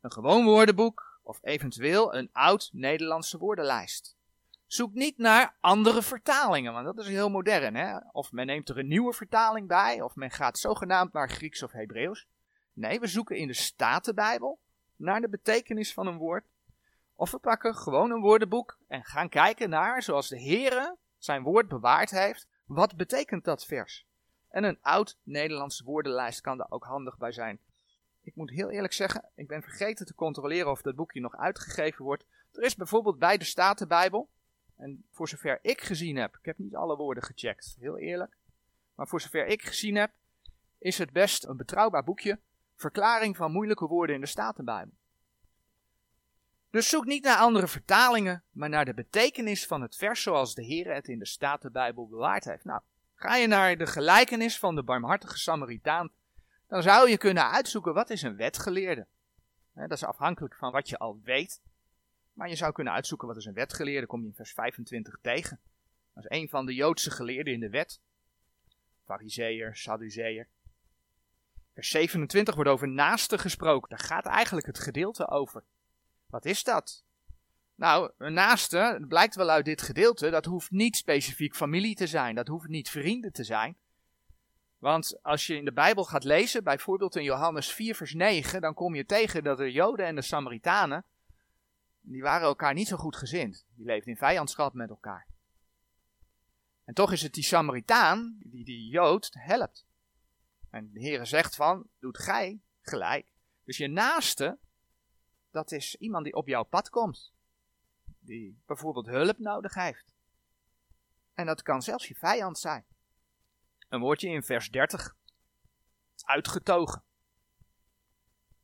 een 0.00 0.12
gewoon 0.12 0.44
woordenboek 0.44 1.20
of 1.22 1.38
eventueel 1.42 2.14
een 2.14 2.28
oud 2.32 2.70
Nederlandse 2.72 3.38
woordenlijst. 3.38 4.16
Zoek 4.72 4.94
niet 4.94 5.18
naar 5.18 5.56
andere 5.60 6.02
vertalingen, 6.02 6.72
want 6.72 6.84
dat 6.84 6.98
is 6.98 7.06
heel 7.06 7.30
modern. 7.30 7.74
Hè? 7.74 7.96
Of 8.12 8.32
men 8.32 8.46
neemt 8.46 8.68
er 8.68 8.78
een 8.78 8.88
nieuwe 8.88 9.12
vertaling 9.12 9.68
bij, 9.68 10.00
of 10.00 10.14
men 10.14 10.30
gaat 10.30 10.58
zogenaamd 10.58 11.12
naar 11.12 11.30
Grieks 11.30 11.62
of 11.62 11.72
Hebreeuws. 11.72 12.26
Nee, 12.72 13.00
we 13.00 13.06
zoeken 13.06 13.36
in 13.36 13.46
de 13.46 13.54
Statenbijbel 13.54 14.58
naar 14.96 15.20
de 15.20 15.28
betekenis 15.28 15.92
van 15.92 16.06
een 16.06 16.16
woord. 16.16 16.44
Of 17.14 17.30
we 17.30 17.38
pakken 17.38 17.74
gewoon 17.74 18.10
een 18.10 18.20
woordenboek 18.20 18.78
en 18.88 19.04
gaan 19.04 19.28
kijken 19.28 19.70
naar, 19.70 20.02
zoals 20.02 20.28
de 20.28 20.42
Heere 20.42 20.96
zijn 21.18 21.42
woord 21.42 21.68
bewaard 21.68 22.10
heeft, 22.10 22.46
wat 22.64 22.96
betekent 22.96 23.44
dat 23.44 23.66
vers? 23.66 24.06
En 24.48 24.64
een 24.64 24.78
oud 24.80 25.18
Nederlandse 25.22 25.84
woordenlijst 25.84 26.40
kan 26.40 26.58
daar 26.58 26.70
ook 26.70 26.84
handig 26.84 27.18
bij 27.18 27.32
zijn. 27.32 27.58
Ik 28.22 28.34
moet 28.34 28.50
heel 28.50 28.70
eerlijk 28.70 28.92
zeggen, 28.92 29.30
ik 29.34 29.48
ben 29.48 29.62
vergeten 29.62 30.06
te 30.06 30.14
controleren 30.14 30.70
of 30.70 30.82
dat 30.82 30.96
boekje 30.96 31.20
nog 31.20 31.36
uitgegeven 31.36 32.04
wordt. 32.04 32.24
Er 32.52 32.62
is 32.62 32.74
bijvoorbeeld 32.74 33.18
bij 33.18 33.38
de 33.38 33.44
Statenbijbel, 33.44 34.28
en 34.80 35.04
voor 35.10 35.28
zover 35.28 35.58
ik 35.62 35.80
gezien 35.80 36.16
heb, 36.16 36.36
ik 36.36 36.44
heb 36.44 36.58
niet 36.58 36.74
alle 36.74 36.96
woorden 36.96 37.22
gecheckt, 37.22 37.76
heel 37.80 37.98
eerlijk. 37.98 38.36
Maar 38.94 39.08
voor 39.08 39.20
zover 39.20 39.46
ik 39.46 39.62
gezien 39.62 39.96
heb, 39.96 40.10
is 40.78 40.98
het 40.98 41.12
best 41.12 41.44
een 41.44 41.56
betrouwbaar 41.56 42.04
boekje. 42.04 42.38
Verklaring 42.76 43.36
van 43.36 43.52
moeilijke 43.52 43.86
woorden 43.86 44.14
in 44.14 44.20
de 44.20 44.26
Statenbijbel. 44.26 44.94
Dus 46.70 46.88
zoek 46.88 47.04
niet 47.04 47.24
naar 47.24 47.36
andere 47.36 47.68
vertalingen, 47.68 48.42
maar 48.50 48.68
naar 48.68 48.84
de 48.84 48.94
betekenis 48.94 49.66
van 49.66 49.82
het 49.82 49.96
vers 49.96 50.22
zoals 50.22 50.54
de 50.54 50.64
Heer 50.64 50.94
het 50.94 51.08
in 51.08 51.18
de 51.18 51.26
Statenbijbel 51.26 52.08
bewaard 52.08 52.44
heeft. 52.44 52.64
Nou, 52.64 52.80
ga 53.14 53.36
je 53.36 53.46
naar 53.46 53.76
de 53.76 53.86
gelijkenis 53.86 54.58
van 54.58 54.74
de 54.74 54.82
barmhartige 54.82 55.38
Samaritaan, 55.38 56.10
dan 56.68 56.82
zou 56.82 57.08
je 57.08 57.18
kunnen 57.18 57.50
uitzoeken 57.50 57.94
wat 57.94 58.10
is 58.10 58.22
een 58.22 58.36
wetgeleerde. 58.36 59.06
dat 59.74 59.92
is 59.92 60.04
afhankelijk 60.04 60.54
van 60.54 60.72
wat 60.72 60.88
je 60.88 60.98
al 60.98 61.20
weet. 61.24 61.60
Maar 62.32 62.48
je 62.48 62.56
zou 62.56 62.72
kunnen 62.72 62.92
uitzoeken 62.92 63.28
wat 63.28 63.36
is 63.36 63.44
een 63.44 63.54
wetgeleerde, 63.54 64.06
kom 64.06 64.20
je 64.20 64.26
in 64.26 64.34
vers 64.34 64.52
25 64.52 65.18
tegen. 65.22 65.60
Dat 66.14 66.24
is 66.24 66.38
een 66.38 66.48
van 66.48 66.66
de 66.66 66.74
Joodse 66.74 67.10
geleerden 67.10 67.52
in 67.52 67.60
de 67.60 67.70
wet. 67.70 68.00
Fariseer, 69.04 69.76
Sadduceer. 69.76 70.48
Vers 71.74 71.90
27 71.90 72.54
wordt 72.54 72.70
over 72.70 72.88
naaste 72.88 73.38
gesproken. 73.38 73.88
Daar 73.88 73.98
gaat 73.98 74.26
eigenlijk 74.26 74.66
het 74.66 74.78
gedeelte 74.78 75.28
over. 75.28 75.64
Wat 76.26 76.44
is 76.44 76.64
dat? 76.64 77.04
Nou, 77.74 78.10
een 78.18 78.32
naaste, 78.32 79.04
blijkt 79.08 79.34
wel 79.34 79.50
uit 79.50 79.64
dit 79.64 79.82
gedeelte, 79.82 80.30
dat 80.30 80.44
hoeft 80.44 80.70
niet 80.70 80.96
specifiek 80.96 81.56
familie 81.56 81.94
te 81.94 82.06
zijn. 82.06 82.34
Dat 82.34 82.48
hoeft 82.48 82.68
niet 82.68 82.90
vrienden 82.90 83.32
te 83.32 83.44
zijn. 83.44 83.76
Want 84.78 85.22
als 85.22 85.46
je 85.46 85.56
in 85.56 85.64
de 85.64 85.72
Bijbel 85.72 86.04
gaat 86.04 86.24
lezen, 86.24 86.64
bijvoorbeeld 86.64 87.16
in 87.16 87.22
Johannes 87.22 87.72
4 87.72 87.94
vers 87.94 88.14
9, 88.14 88.60
dan 88.60 88.74
kom 88.74 88.94
je 88.94 89.04
tegen 89.04 89.44
dat 89.44 89.58
de 89.58 89.72
Joden 89.72 90.06
en 90.06 90.14
de 90.14 90.22
Samaritanen 90.22 91.04
die 92.00 92.22
waren 92.22 92.46
elkaar 92.46 92.74
niet 92.74 92.88
zo 92.88 92.96
goed 92.96 93.16
gezind. 93.16 93.66
Die 93.74 93.86
leefden 93.86 94.12
in 94.12 94.18
vijandschap 94.18 94.74
met 94.74 94.90
elkaar. 94.90 95.28
En 96.84 96.94
toch 96.94 97.12
is 97.12 97.22
het 97.22 97.34
die 97.34 97.44
Samaritaan, 97.44 98.36
die 98.38 98.64
die 98.64 98.88
Jood, 98.88 99.30
helpt. 99.32 99.86
En 100.70 100.90
de 100.92 101.00
Heere 101.00 101.24
zegt 101.24 101.54
van, 101.54 101.88
doet 101.98 102.18
gij 102.18 102.60
gelijk. 102.80 103.32
Dus 103.64 103.76
je 103.76 103.88
naaste, 103.88 104.58
dat 105.50 105.72
is 105.72 105.94
iemand 105.94 106.24
die 106.24 106.34
op 106.34 106.46
jouw 106.46 106.64
pad 106.64 106.90
komt. 106.90 107.32
Die 108.18 108.62
bijvoorbeeld 108.66 109.06
hulp 109.06 109.38
nodig 109.38 109.74
heeft. 109.74 110.14
En 111.34 111.46
dat 111.46 111.62
kan 111.62 111.82
zelfs 111.82 112.08
je 112.08 112.14
vijand 112.14 112.58
zijn. 112.58 112.84
Een 113.88 114.00
woordje 114.00 114.28
in 114.28 114.42
vers 114.42 114.70
30. 114.70 115.16
Uitgetogen. 116.24 117.04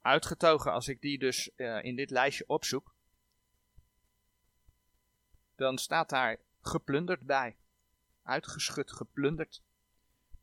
Uitgetogen, 0.00 0.72
als 0.72 0.88
ik 0.88 1.00
die 1.00 1.18
dus 1.18 1.50
uh, 1.56 1.84
in 1.84 1.96
dit 1.96 2.10
lijstje 2.10 2.46
opzoek, 2.46 2.95
dan 5.56 5.78
staat 5.78 6.08
daar 6.08 6.38
geplunderd 6.60 7.20
bij. 7.20 7.56
Uitgeschud, 8.22 8.92
geplunderd. 8.92 9.62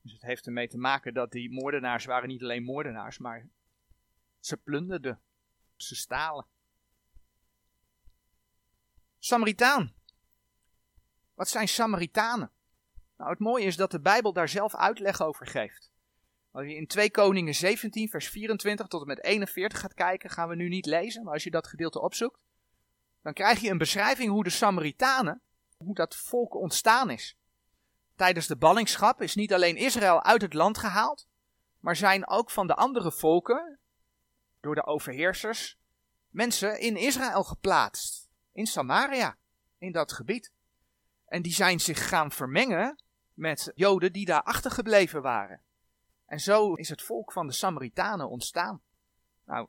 Dus 0.02 0.12
het 0.12 0.22
heeft 0.22 0.46
ermee 0.46 0.68
te 0.68 0.78
maken 0.78 1.14
dat 1.14 1.32
die 1.32 1.52
moordenaars 1.52 2.06
waren 2.06 2.28
niet 2.28 2.42
alleen 2.42 2.64
moordenaars, 2.64 3.18
maar 3.18 3.48
ze 4.40 4.58
plunderden, 4.58 5.22
ze 5.76 5.96
stalen. 5.96 6.46
Samaritaan. 9.20 9.94
Wat 11.34 11.50
zijn 11.50 11.68
Samaritanen? 11.68 12.52
Nou, 13.18 13.30
het 13.30 13.40
mooie 13.40 13.66
is 13.66 13.76
dat 13.76 13.92
de 13.92 14.00
Bijbel 14.00 14.34
daar 14.34 14.50
zelf 14.50 14.76
uitleg 14.76 15.22
over 15.22 15.48
geeft. 15.48 15.92
Als 16.52 16.66
je 16.66 16.76
in 16.76 16.88
2 16.88 17.12
Koningen 17.12 17.56
17, 17.56 18.10
vers 18.10 18.30
24 18.30 18.88
tot 18.88 19.02
en 19.02 19.08
met 19.08 19.24
41 19.24 19.80
gaat 19.80 19.94
kijken, 19.94 20.30
gaan 20.30 20.50
we 20.50 20.56
nu 20.56 20.70
niet 20.70 20.86
lezen, 20.86 21.24
maar 21.24 21.34
als 21.34 21.44
je 21.44 21.52
dat 21.52 21.68
gedeelte 21.68 22.02
opzoekt, 22.02 22.40
dan 23.24 23.34
krijg 23.34 23.60
je 23.60 23.70
een 23.70 23.78
beschrijving 23.78 24.32
hoe 24.32 24.44
de 24.44 24.50
Samaritanen, 24.50 25.42
hoe 25.78 25.96
dat 25.96 26.16
volk 26.16 26.56
ontstaan 26.56 27.10
is. 27.10 27.38
Tijdens 28.16 28.48
de 28.48 28.58
ballingschap 28.58 29.22
is 29.22 29.36
niet 29.36 29.54
alleen 29.54 29.76
Israël 29.76 30.24
uit 30.24 30.42
het 30.42 30.54
land 30.54 30.78
gehaald, 30.78 31.28
maar 31.80 31.96
zijn 31.96 32.28
ook 32.28 32.52
van 32.52 32.68
de 32.68 32.76
andere 32.76 33.12
volken, 33.12 33.80
door 34.60 34.76
de 34.76 34.86
overheersers, 34.86 35.78
mensen 36.30 36.80
in 36.80 36.98
Israël 36.98 37.44
geplaatst. 37.44 38.30
In 38.52 38.66
Samaria, 38.66 39.38
in 39.78 39.92
dat 39.92 40.12
gebied. 40.12 40.52
En 41.26 41.42
die 41.42 41.54
zijn 41.54 41.80
zich 41.80 42.08
gaan 42.08 42.32
vermengen 42.32 43.04
met 43.34 43.72
Joden 43.76 44.14
die 44.14 44.26
daar 44.26 44.44
achtergebleven 44.44 45.22
waren. 45.22 45.62
En 46.26 46.40
zo 46.40 46.74
is 46.74 46.90
het 46.90 47.02
volk 47.02 47.32
van 47.32 47.48
de 47.48 47.54
Samaritanen 47.54 48.30
ontstaan. 48.30 48.82
Nou, 49.46 49.68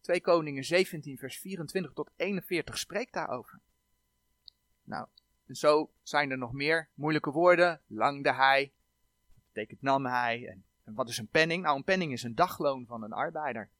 2 0.00 0.20
Koningen 0.20 0.64
17, 0.64 1.18
vers 1.18 1.38
24 1.38 1.92
tot 1.92 2.10
41 2.16 2.78
spreekt 2.78 3.12
daarover. 3.12 3.60
Nou, 4.82 5.06
en 5.46 5.54
zo 5.54 5.90
zijn 6.02 6.30
er 6.30 6.38
nog 6.38 6.52
meer 6.52 6.88
moeilijke 6.94 7.30
woorden. 7.30 7.80
Lang 7.86 8.22
de 8.22 8.34
hij, 8.34 8.72
betekent 9.52 9.82
nam 9.82 10.06
hij. 10.06 10.46
En, 10.84 10.94
wat 10.94 11.08
is 11.08 11.18
een 11.18 11.28
penning? 11.28 11.62
Nou, 11.62 11.76
een 11.76 11.84
penning 11.84 12.12
is 12.12 12.22
een 12.22 12.34
dagloon 12.34 12.86
van 12.86 13.02
een 13.02 13.12
arbeider. 13.12 13.70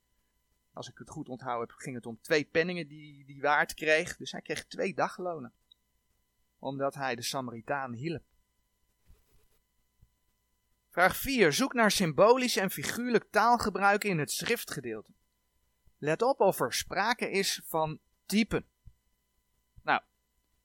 Als 0.72 0.88
ik 0.88 0.98
het 0.98 1.10
goed 1.10 1.28
onthoud 1.28 1.68
heb, 1.68 1.78
ging 1.78 1.94
het 1.94 2.06
om 2.06 2.18
twee 2.20 2.44
penningen 2.44 2.88
die 2.88 3.24
die 3.24 3.40
waard 3.40 3.74
kreeg. 3.74 4.16
Dus 4.16 4.32
hij 4.32 4.40
kreeg 4.40 4.66
twee 4.66 4.94
daglonen. 4.94 5.52
Omdat 6.58 6.94
hij 6.94 7.14
de 7.14 7.22
Samaritaan 7.22 7.92
hielp. 7.92 8.22
Vraag 10.90 11.16
4. 11.16 11.52
Zoek 11.52 11.72
naar 11.72 11.90
symbolisch 11.90 12.56
en 12.56 12.70
figuurlijk 12.70 13.30
taalgebruik 13.30 14.04
in 14.04 14.18
het 14.18 14.30
schriftgedeelte. 14.30 15.10
Let 15.98 16.22
op 16.22 16.40
of 16.40 16.60
er 16.60 16.72
sprake 16.72 17.30
is 17.30 17.60
van 17.64 17.98
typen. 18.26 18.66
Nou, 19.82 20.00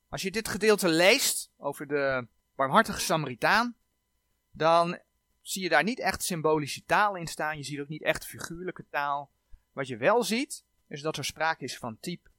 als 0.10 0.22
je 0.22 0.32
dit 0.32 0.48
gedeelte 0.48 0.88
leest 0.88 1.52
over 1.58 1.88
de 1.88 2.28
barmhartige 2.56 3.00
Samaritaan, 3.00 3.76
dan 4.52 5.00
zie 5.42 5.64
je 5.64 5.70
daar 5.70 5.84
niet 5.84 6.00
echt 6.00 6.24
symbolische 6.24 6.84
taal 6.86 7.16
in 7.16 7.28
staan. 7.28 7.58
Je 7.58 7.64
ziet 7.64 7.80
ook 7.80 7.88
niet 7.88 8.04
echt 8.04 8.26
figuurlijke 8.26 8.86
taal. 8.90 9.32
Wat 9.72 9.88
je 9.88 9.98
wel 9.98 10.24
ziet, 10.24 10.64
is 10.88 11.02
dat 11.02 11.18
er 11.18 11.26
sprake 11.26 11.64
is 11.64 11.78
van 11.78 12.00
type. 12.00 12.30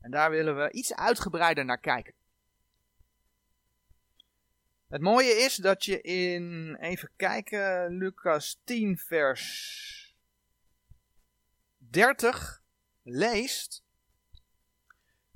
En 0.00 0.10
daar 0.10 0.30
willen 0.30 0.56
we 0.56 0.70
iets 0.70 0.94
uitgebreider 0.94 1.64
naar 1.64 1.80
kijken. 1.80 2.14
Het 4.88 5.00
mooie 5.00 5.30
is 5.30 5.56
dat 5.56 5.84
je 5.84 6.00
in, 6.00 6.76
even 6.80 7.10
kijken, 7.16 7.88
Lucas 7.96 8.60
10 8.64 8.98
vers 8.98 10.07
30 11.90 12.62
leest. 13.02 13.84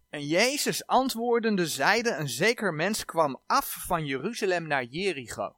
En 0.08 0.26
Jezus 0.26 0.86
antwoordende 0.86 1.66
zeide, 1.66 2.10
een 2.10 2.28
zeker 2.28 2.74
mens 2.74 3.04
kwam 3.04 3.42
af 3.46 3.84
van 3.86 4.06
Jeruzalem 4.06 4.66
naar 4.66 4.84
Jericho. 4.84 5.56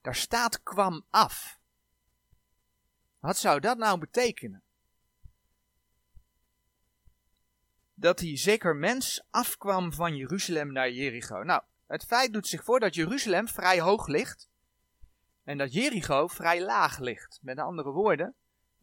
Daar 0.00 0.14
staat 0.14 0.62
kwam 0.62 1.06
af. 1.10 1.58
Wat 3.18 3.36
zou 3.36 3.60
dat 3.60 3.78
nou 3.78 3.98
betekenen? 3.98 4.62
Dat 7.94 8.18
die 8.18 8.36
zeker 8.36 8.76
mens 8.76 9.26
afkwam 9.30 9.92
van 9.92 10.16
Jeruzalem 10.16 10.72
naar 10.72 10.90
Jericho. 10.90 11.42
Nou, 11.42 11.62
het 11.86 12.04
feit 12.04 12.32
doet 12.32 12.46
zich 12.46 12.64
voor 12.64 12.80
dat 12.80 12.94
Jeruzalem 12.94 13.48
vrij 13.48 13.80
hoog 13.80 14.06
ligt 14.06 14.48
en 15.44 15.58
dat 15.58 15.72
Jericho 15.72 16.26
vrij 16.26 16.62
laag 16.64 16.98
ligt. 16.98 17.38
Met 17.42 17.58
andere 17.58 17.90
woorden, 17.90 18.34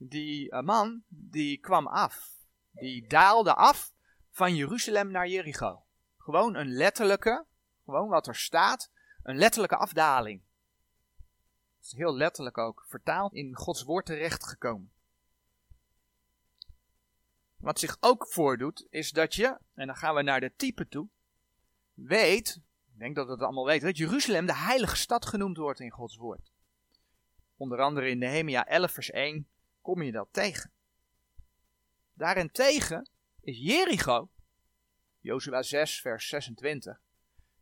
die 0.07 0.51
eh, 0.51 0.61
man 0.61 1.03
die 1.07 1.57
kwam 1.57 1.87
af. 1.87 2.31
Die 2.71 3.07
daalde 3.07 3.53
af 3.55 3.93
van 4.29 4.55
Jeruzalem 4.55 5.11
naar 5.11 5.27
Jericho. 5.27 5.83
Gewoon 6.17 6.55
een 6.55 6.69
letterlijke, 6.69 7.45
gewoon 7.85 8.09
wat 8.09 8.27
er 8.27 8.35
staat, 8.35 8.91
een 9.23 9.37
letterlijke 9.37 9.77
afdaling. 9.77 10.41
Dat 11.77 11.91
is 11.91 11.97
heel 11.97 12.15
letterlijk 12.15 12.57
ook 12.57 12.85
vertaald 12.87 13.33
in 13.33 13.55
Gods 13.55 13.83
woord 13.83 14.05
terechtgekomen. 14.05 14.91
Wat 17.55 17.79
zich 17.79 17.97
ook 17.99 18.27
voordoet, 18.27 18.85
is 18.89 19.11
dat 19.11 19.35
je, 19.35 19.57
en 19.73 19.87
dan 19.87 19.95
gaan 19.95 20.15
we 20.15 20.21
naar 20.21 20.39
de 20.39 20.55
type 20.55 20.87
toe, 20.87 21.07
weet 21.93 22.61
ik 22.93 22.99
denk 22.99 23.15
dat 23.15 23.25
we 23.25 23.31
het 23.31 23.41
allemaal 23.41 23.65
weten, 23.65 23.87
dat 23.87 23.97
Jeruzalem 23.97 24.45
de 24.45 24.55
heilige 24.55 24.95
stad 24.95 25.25
genoemd 25.25 25.57
wordt 25.57 25.79
in 25.79 25.89
Gods 25.89 26.15
woord. 26.15 26.51
Onder 27.57 27.81
andere 27.81 28.09
in 28.09 28.17
Nehemia 28.17 28.67
11 28.67 28.91
vers 28.91 29.11
1 29.11 29.47
kom 29.83 30.01
je 30.01 30.11
dat 30.11 30.27
tegen. 30.31 30.71
Daarentegen 32.13 33.09
is 33.39 33.57
Jericho, 33.57 34.29
Jozua 35.19 35.61
6 35.61 36.01
vers 36.01 36.27
26, 36.27 37.01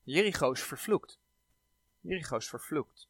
Jericho 0.04 0.52
is 0.52 0.62
vervloekt. 0.62 1.20
Jericho 2.00 2.38
is 2.38 2.50
vervloekt. 2.50 3.08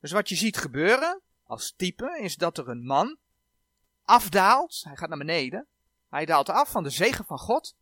Dus 0.00 0.12
wat 0.12 0.28
je 0.28 0.34
ziet 0.34 0.56
gebeuren, 0.56 1.20
als 1.42 1.74
type, 1.76 2.18
is 2.20 2.36
dat 2.36 2.58
er 2.58 2.68
een 2.68 2.84
man 2.84 3.18
afdaalt, 4.02 4.82
hij 4.84 4.96
gaat 4.96 5.08
naar 5.08 5.18
beneden, 5.18 5.66
hij 6.08 6.24
daalt 6.24 6.48
af 6.48 6.70
van 6.70 6.82
de 6.82 6.90
zegen 6.90 7.24
van 7.24 7.38
God 7.38 7.76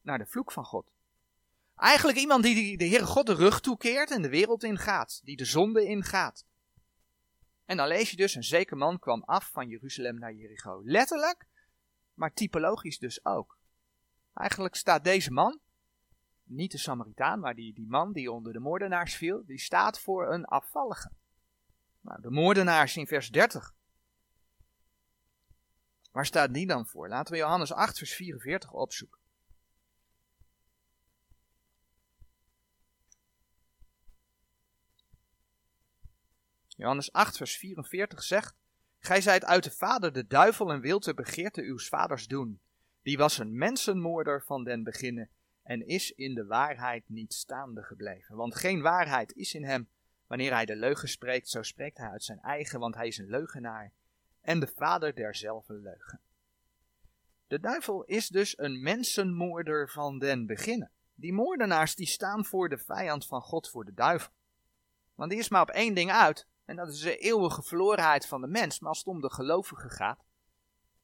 naar 0.00 0.18
de 0.18 0.26
vloek 0.26 0.52
van 0.52 0.64
God. 0.64 0.92
Eigenlijk 1.76 2.18
iemand 2.18 2.42
die 2.42 2.76
de 2.76 2.86
Heere 2.86 3.06
God 3.06 3.26
de 3.26 3.34
rug 3.34 3.60
toekeert 3.60 4.10
en 4.10 4.22
de 4.22 4.28
wereld 4.28 4.64
ingaat, 4.64 5.20
die 5.24 5.36
de 5.36 5.44
zonde 5.44 5.84
ingaat. 5.84 6.44
En 7.68 7.76
dan 7.76 7.88
lees 7.88 8.10
je 8.10 8.16
dus, 8.16 8.34
een 8.34 8.42
zeker 8.42 8.76
man 8.76 8.98
kwam 8.98 9.22
af 9.22 9.50
van 9.50 9.68
Jeruzalem 9.68 10.18
naar 10.18 10.32
Jericho. 10.32 10.80
Letterlijk, 10.84 11.46
maar 12.14 12.32
typologisch 12.32 12.98
dus 12.98 13.24
ook. 13.24 13.58
Eigenlijk 14.34 14.74
staat 14.74 15.04
deze 15.04 15.32
man, 15.32 15.60
niet 16.42 16.70
de 16.70 16.78
Samaritaan, 16.78 17.40
maar 17.40 17.54
die, 17.54 17.74
die 17.74 17.86
man 17.88 18.12
die 18.12 18.32
onder 18.32 18.52
de 18.52 18.60
moordenaars 18.60 19.16
viel, 19.16 19.44
die 19.44 19.58
staat 19.58 20.00
voor 20.00 20.32
een 20.32 20.44
afvallige. 20.44 21.12
Nou, 22.00 22.20
de 22.20 22.30
moordenaars 22.30 22.96
in 22.96 23.06
vers 23.06 23.28
30. 23.28 23.74
Waar 26.10 26.26
staat 26.26 26.54
die 26.54 26.66
dan 26.66 26.86
voor? 26.86 27.08
Laten 27.08 27.32
we 27.32 27.38
Johannes 27.38 27.72
8, 27.72 27.98
vers 27.98 28.14
44 28.14 28.72
opzoeken. 28.72 29.17
Johannes 36.78 37.12
8, 37.12 37.36
vers 37.36 37.56
44 37.56 38.22
zegt: 38.22 38.56
Gij 38.98 39.20
zijt 39.20 39.44
uit 39.44 39.64
de 39.64 39.70
vader 39.70 40.12
de 40.12 40.26
duivel 40.26 40.72
en 40.72 40.80
wilt 40.80 41.04
de 41.04 41.14
begeerte 41.14 41.62
uw 41.62 41.78
vaders 41.78 42.26
doen. 42.26 42.60
Die 43.02 43.18
was 43.18 43.38
een 43.38 43.58
mensenmoorder 43.58 44.42
van 44.42 44.64
den 44.64 44.82
beginnen 44.82 45.28
en 45.62 45.86
is 45.86 46.12
in 46.12 46.34
de 46.34 46.46
waarheid 46.46 47.08
niet 47.08 47.34
staande 47.34 47.82
gebleven. 47.82 48.36
Want 48.36 48.54
geen 48.54 48.80
waarheid 48.80 49.32
is 49.32 49.54
in 49.54 49.64
hem. 49.64 49.88
Wanneer 50.26 50.52
hij 50.52 50.64
de 50.64 50.76
leugen 50.76 51.08
spreekt, 51.08 51.48
zo 51.48 51.62
spreekt 51.62 51.98
hij 51.98 52.08
uit 52.08 52.24
zijn 52.24 52.40
eigen, 52.40 52.80
want 52.80 52.94
hij 52.94 53.06
is 53.06 53.18
een 53.18 53.30
leugenaar 53.30 53.92
en 54.40 54.60
de 54.60 54.72
vader 54.76 55.14
derzelfde 55.14 55.74
leugen. 55.74 56.20
De 57.46 57.60
duivel 57.60 58.04
is 58.04 58.28
dus 58.28 58.58
een 58.58 58.82
mensenmoorder 58.82 59.90
van 59.90 60.18
den 60.18 60.46
beginnen. 60.46 60.90
Die 61.14 61.32
moordenaars 61.32 61.94
die 61.94 62.06
staan 62.06 62.44
voor 62.44 62.68
de 62.68 62.78
vijand 62.78 63.26
van 63.26 63.40
God, 63.40 63.68
voor 63.68 63.84
de 63.84 63.94
duivel. 63.94 64.32
Want 65.14 65.30
die 65.30 65.38
is 65.38 65.48
maar 65.48 65.62
op 65.62 65.70
één 65.70 65.94
ding 65.94 66.10
uit: 66.10 66.46
en 66.68 66.76
dat 66.76 66.88
is 66.88 67.00
de 67.00 67.16
eeuwige 67.16 67.62
verlorenheid 67.62 68.26
van 68.26 68.40
de 68.40 68.46
mens. 68.46 68.80
Maar 68.80 68.88
als 68.88 68.98
het 68.98 69.06
om 69.06 69.20
de 69.20 69.30
gelovige 69.30 69.90
gaat, 69.90 70.24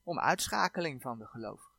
om 0.02 0.18
uitschakeling 0.18 1.02
van 1.02 1.18
de 1.18 1.26
gelovigen. 1.26 1.72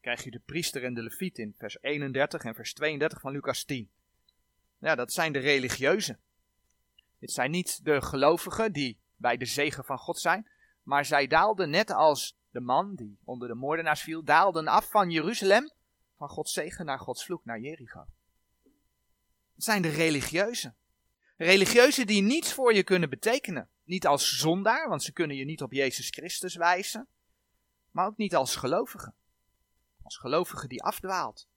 Krijg 0.00 0.24
je 0.24 0.30
de 0.30 0.38
priester 0.38 0.84
en 0.84 0.94
de 0.94 1.02
leviet 1.02 1.38
in 1.38 1.54
vers 1.58 1.78
31 1.80 2.42
en 2.42 2.54
vers 2.54 2.74
32 2.74 3.20
van 3.20 3.32
Lucas 3.32 3.64
10. 3.64 3.90
Ja, 4.78 4.94
dat 4.94 5.12
zijn 5.12 5.32
de 5.32 5.38
religieuzen. 5.38 6.18
Dit 7.18 7.30
zijn 7.30 7.50
niet 7.50 7.84
de 7.84 8.02
gelovigen 8.02 8.72
die 8.72 8.98
bij 9.16 9.36
de 9.36 9.46
zegen 9.46 9.84
van 9.84 9.98
God 9.98 10.18
zijn, 10.18 10.48
maar 10.82 11.04
zij 11.04 11.26
daalden 11.26 11.70
net 11.70 11.90
als 11.90 12.36
de 12.50 12.60
man 12.60 12.94
die 12.94 13.18
onder 13.24 13.48
de 13.48 13.54
moordenaars 13.54 14.02
viel, 14.02 14.24
daalden 14.24 14.68
af 14.68 14.90
van 14.90 15.10
Jeruzalem, 15.10 15.70
van 16.16 16.28
Gods 16.28 16.52
zegen 16.52 16.84
naar 16.84 16.98
Gods 16.98 17.24
vloek, 17.24 17.44
naar 17.44 17.60
Jericho. 17.60 18.06
Het 19.54 19.64
zijn 19.64 19.82
de 19.82 19.88
religieuzen. 19.88 20.76
Religieuzen 21.38 22.06
die 22.06 22.22
niets 22.22 22.52
voor 22.52 22.74
je 22.74 22.82
kunnen 22.82 23.10
betekenen. 23.10 23.68
Niet 23.84 24.06
als 24.06 24.38
zondaar, 24.38 24.88
want 24.88 25.02
ze 25.02 25.12
kunnen 25.12 25.36
je 25.36 25.44
niet 25.44 25.62
op 25.62 25.72
Jezus 25.72 26.08
Christus 26.08 26.54
wijzen. 26.54 27.08
Maar 27.90 28.06
ook 28.06 28.16
niet 28.16 28.34
als 28.34 28.56
gelovige. 28.56 29.12
Als 30.02 30.16
gelovige 30.16 30.68
die 30.68 30.82
afdwaalt. 30.82 31.48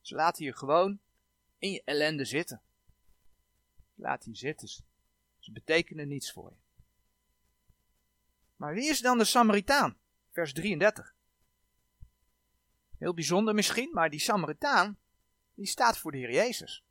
Ze 0.00 0.14
laten 0.14 0.44
je 0.44 0.56
gewoon 0.56 0.98
in 1.58 1.70
je 1.70 1.82
ellende 1.84 2.24
zitten. 2.24 2.62
Laat 3.94 4.24
die 4.24 4.36
zitten. 4.36 4.68
Ze 5.38 5.52
betekenen 5.52 6.08
niets 6.08 6.32
voor 6.32 6.50
je. 6.50 6.56
Maar 8.56 8.74
wie 8.74 8.88
is 8.88 9.00
dan 9.00 9.18
de 9.18 9.24
Samaritaan? 9.24 9.98
Vers 10.30 10.52
33. 10.52 11.14
Heel 12.98 13.14
bijzonder 13.14 13.54
misschien, 13.54 13.90
maar 13.92 14.10
die 14.10 14.20
Samaritaan, 14.20 14.98
die 15.54 15.66
staat 15.66 15.98
voor 15.98 16.12
de 16.12 16.18
Heer 16.18 16.32
Jezus. 16.32 16.85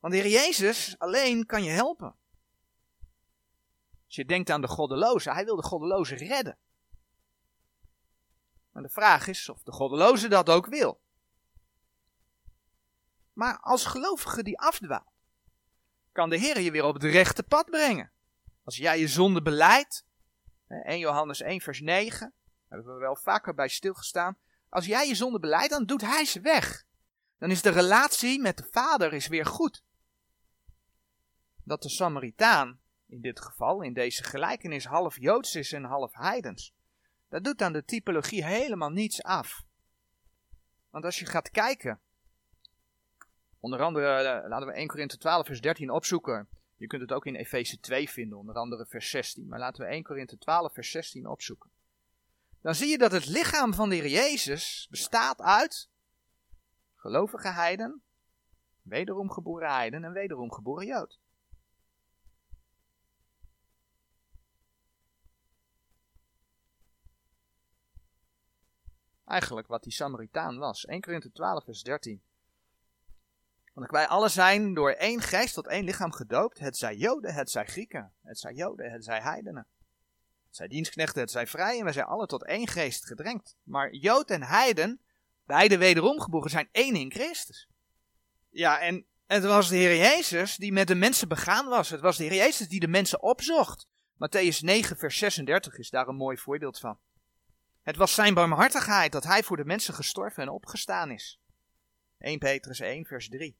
Want 0.00 0.12
de 0.12 0.20
Heer 0.20 0.30
Jezus 0.30 0.98
alleen 0.98 1.46
kan 1.46 1.64
je 1.64 1.70
helpen. 1.70 2.14
Als 4.06 4.14
je 4.14 4.24
denkt 4.24 4.50
aan 4.50 4.60
de 4.60 4.68
goddeloze, 4.68 5.32
hij 5.32 5.44
wil 5.44 5.56
de 5.56 5.62
goddeloze 5.62 6.14
redden. 6.14 6.58
Maar 8.72 8.82
de 8.82 8.88
vraag 8.88 9.26
is 9.26 9.48
of 9.48 9.62
de 9.62 9.72
goddeloze 9.72 10.28
dat 10.28 10.48
ook 10.48 10.66
wil. 10.66 11.00
Maar 13.32 13.58
als 13.60 13.84
gelovige 13.84 14.42
die 14.42 14.58
afdwaalt, 14.58 15.12
kan 16.12 16.30
de 16.30 16.36
Heer 16.36 16.60
je 16.60 16.70
weer 16.70 16.84
op 16.84 16.94
het 16.94 17.04
rechte 17.04 17.42
pad 17.42 17.70
brengen. 17.70 18.12
Als 18.64 18.76
jij 18.76 18.98
je 18.98 19.08
zonde 19.08 19.42
beleidt, 19.42 20.04
1 20.66 20.98
Johannes 20.98 21.40
1 21.40 21.60
vers 21.60 21.80
9, 21.80 22.18
daar 22.18 22.78
hebben 22.78 22.94
we 22.94 23.00
wel 23.00 23.16
vaker 23.16 23.54
bij 23.54 23.68
stilgestaan. 23.68 24.38
Als 24.68 24.86
jij 24.86 25.08
je 25.08 25.14
zonde 25.14 25.38
beleidt, 25.38 25.70
dan 25.70 25.86
doet 25.86 26.00
hij 26.00 26.24
ze 26.24 26.40
weg. 26.40 26.84
Dan 27.38 27.50
is 27.50 27.62
de 27.62 27.70
relatie 27.70 28.40
met 28.40 28.56
de 28.56 28.68
Vader 28.70 29.12
is 29.12 29.26
weer 29.26 29.46
goed. 29.46 29.82
Dat 31.70 31.82
de 31.82 31.88
Samaritaan, 31.88 32.80
in 33.06 33.20
dit 33.20 33.40
geval, 33.40 33.82
in 33.82 33.92
deze 33.92 34.24
gelijkenis, 34.24 34.84
half 34.84 35.20
Joods 35.20 35.54
is 35.54 35.72
en 35.72 35.84
half 35.84 36.14
heidens. 36.14 36.74
Dat 37.28 37.44
doet 37.44 37.62
aan 37.62 37.72
de 37.72 37.84
typologie 37.84 38.44
helemaal 38.44 38.90
niets 38.90 39.22
af. 39.22 39.64
Want 40.90 41.04
als 41.04 41.18
je 41.18 41.26
gaat 41.26 41.50
kijken 41.50 42.00
Onder 43.60 43.82
andere, 43.82 44.06
uh, 44.42 44.48
laten 44.48 44.66
we 44.66 44.72
1 44.72 44.86
Korinthe 44.86 45.18
12 45.18 45.46
vers 45.46 45.60
13 45.60 45.90
opzoeken. 45.90 46.48
Je 46.76 46.86
kunt 46.86 47.02
het 47.02 47.12
ook 47.12 47.26
in 47.26 47.34
Efeze 47.34 47.80
2 47.80 48.10
vinden, 48.10 48.38
onder 48.38 48.54
andere 48.54 48.86
vers 48.86 49.10
16. 49.10 49.48
Maar 49.48 49.58
laten 49.58 49.84
we 49.84 49.90
1 49.90 50.02
Korinthe 50.02 50.38
12 50.38 50.72
vers 50.72 50.90
16 50.90 51.26
opzoeken. 51.26 51.70
Dan 52.60 52.74
zie 52.74 52.88
je 52.88 52.98
dat 52.98 53.12
het 53.12 53.26
lichaam 53.26 53.74
van 53.74 53.88
de 53.88 53.94
Heer 53.94 54.08
Jezus 54.08 54.86
bestaat 54.90 55.40
uit 55.40 55.90
gelovige 56.94 57.48
heiden, 57.48 58.02
wederom 58.82 59.30
geboren 59.30 59.70
heiden 59.70 60.04
en 60.04 60.12
wederom 60.12 60.52
geboren 60.52 60.86
Jood. 60.86 61.18
Eigenlijk 69.30 69.66
wat 69.66 69.82
die 69.82 69.92
Samaritaan 69.92 70.58
was. 70.58 70.84
1 70.84 71.00
Korinthe 71.00 71.30
12 71.32 71.64
vers 71.64 71.82
13. 71.82 72.22
Want 73.74 73.90
wij 73.90 74.06
alle 74.06 74.28
zijn 74.28 74.74
door 74.74 74.90
één 74.90 75.20
geest 75.20 75.54
tot 75.54 75.66
één 75.66 75.84
lichaam 75.84 76.12
gedoopt. 76.12 76.58
Het 76.58 76.76
zij 76.76 76.96
Joden, 76.96 77.34
het 77.34 77.50
zij 77.50 77.66
Grieken. 77.66 78.12
Het 78.22 78.38
zij 78.38 78.52
Joden, 78.52 78.92
het 78.92 79.04
zij 79.04 79.20
heidenen. 79.20 79.66
Het 80.46 80.56
zij 80.56 80.68
dienstknechten, 80.68 81.20
het 81.20 81.30
zij 81.30 81.46
vrij. 81.46 81.78
En 81.78 81.84
wij 81.84 81.92
zijn 81.92 82.06
alle 82.06 82.26
tot 82.26 82.44
één 82.44 82.66
geest 82.66 83.06
gedrenkt. 83.06 83.56
Maar 83.62 83.94
Jood 83.94 84.30
en 84.30 84.42
heiden, 84.42 85.00
beide 85.44 85.78
wederom 85.78 86.20
geboren, 86.20 86.50
zijn 86.50 86.68
één 86.72 86.94
in 86.94 87.12
Christus. 87.12 87.68
Ja, 88.48 88.80
en 88.80 89.06
het 89.26 89.44
was 89.44 89.68
de 89.68 89.76
Heer 89.76 89.96
Jezus 89.96 90.56
die 90.56 90.72
met 90.72 90.86
de 90.86 90.94
mensen 90.94 91.28
begaan 91.28 91.66
was. 91.66 91.90
Het 91.90 92.00
was 92.00 92.16
de 92.16 92.24
Heer 92.24 92.34
Jezus 92.34 92.68
die 92.68 92.80
de 92.80 92.88
mensen 92.88 93.22
opzocht. 93.22 93.86
Matthäus 94.14 94.58
9, 94.60 94.96
vers 94.96 95.18
36 95.18 95.78
is 95.78 95.90
daar 95.90 96.08
een 96.08 96.16
mooi 96.16 96.36
voorbeeld 96.36 96.78
van. 96.78 96.98
Het 97.82 97.96
was 97.96 98.14
zijn 98.14 98.34
barmhartigheid 98.34 99.12
dat 99.12 99.24
hij 99.24 99.42
voor 99.42 99.56
de 99.56 99.64
mensen 99.64 99.94
gestorven 99.94 100.42
en 100.42 100.48
opgestaan 100.48 101.10
is. 101.10 101.40
1 102.18 102.38
Petrus 102.38 102.80
1, 102.80 103.06
vers 103.06 103.28
3. 103.28 103.58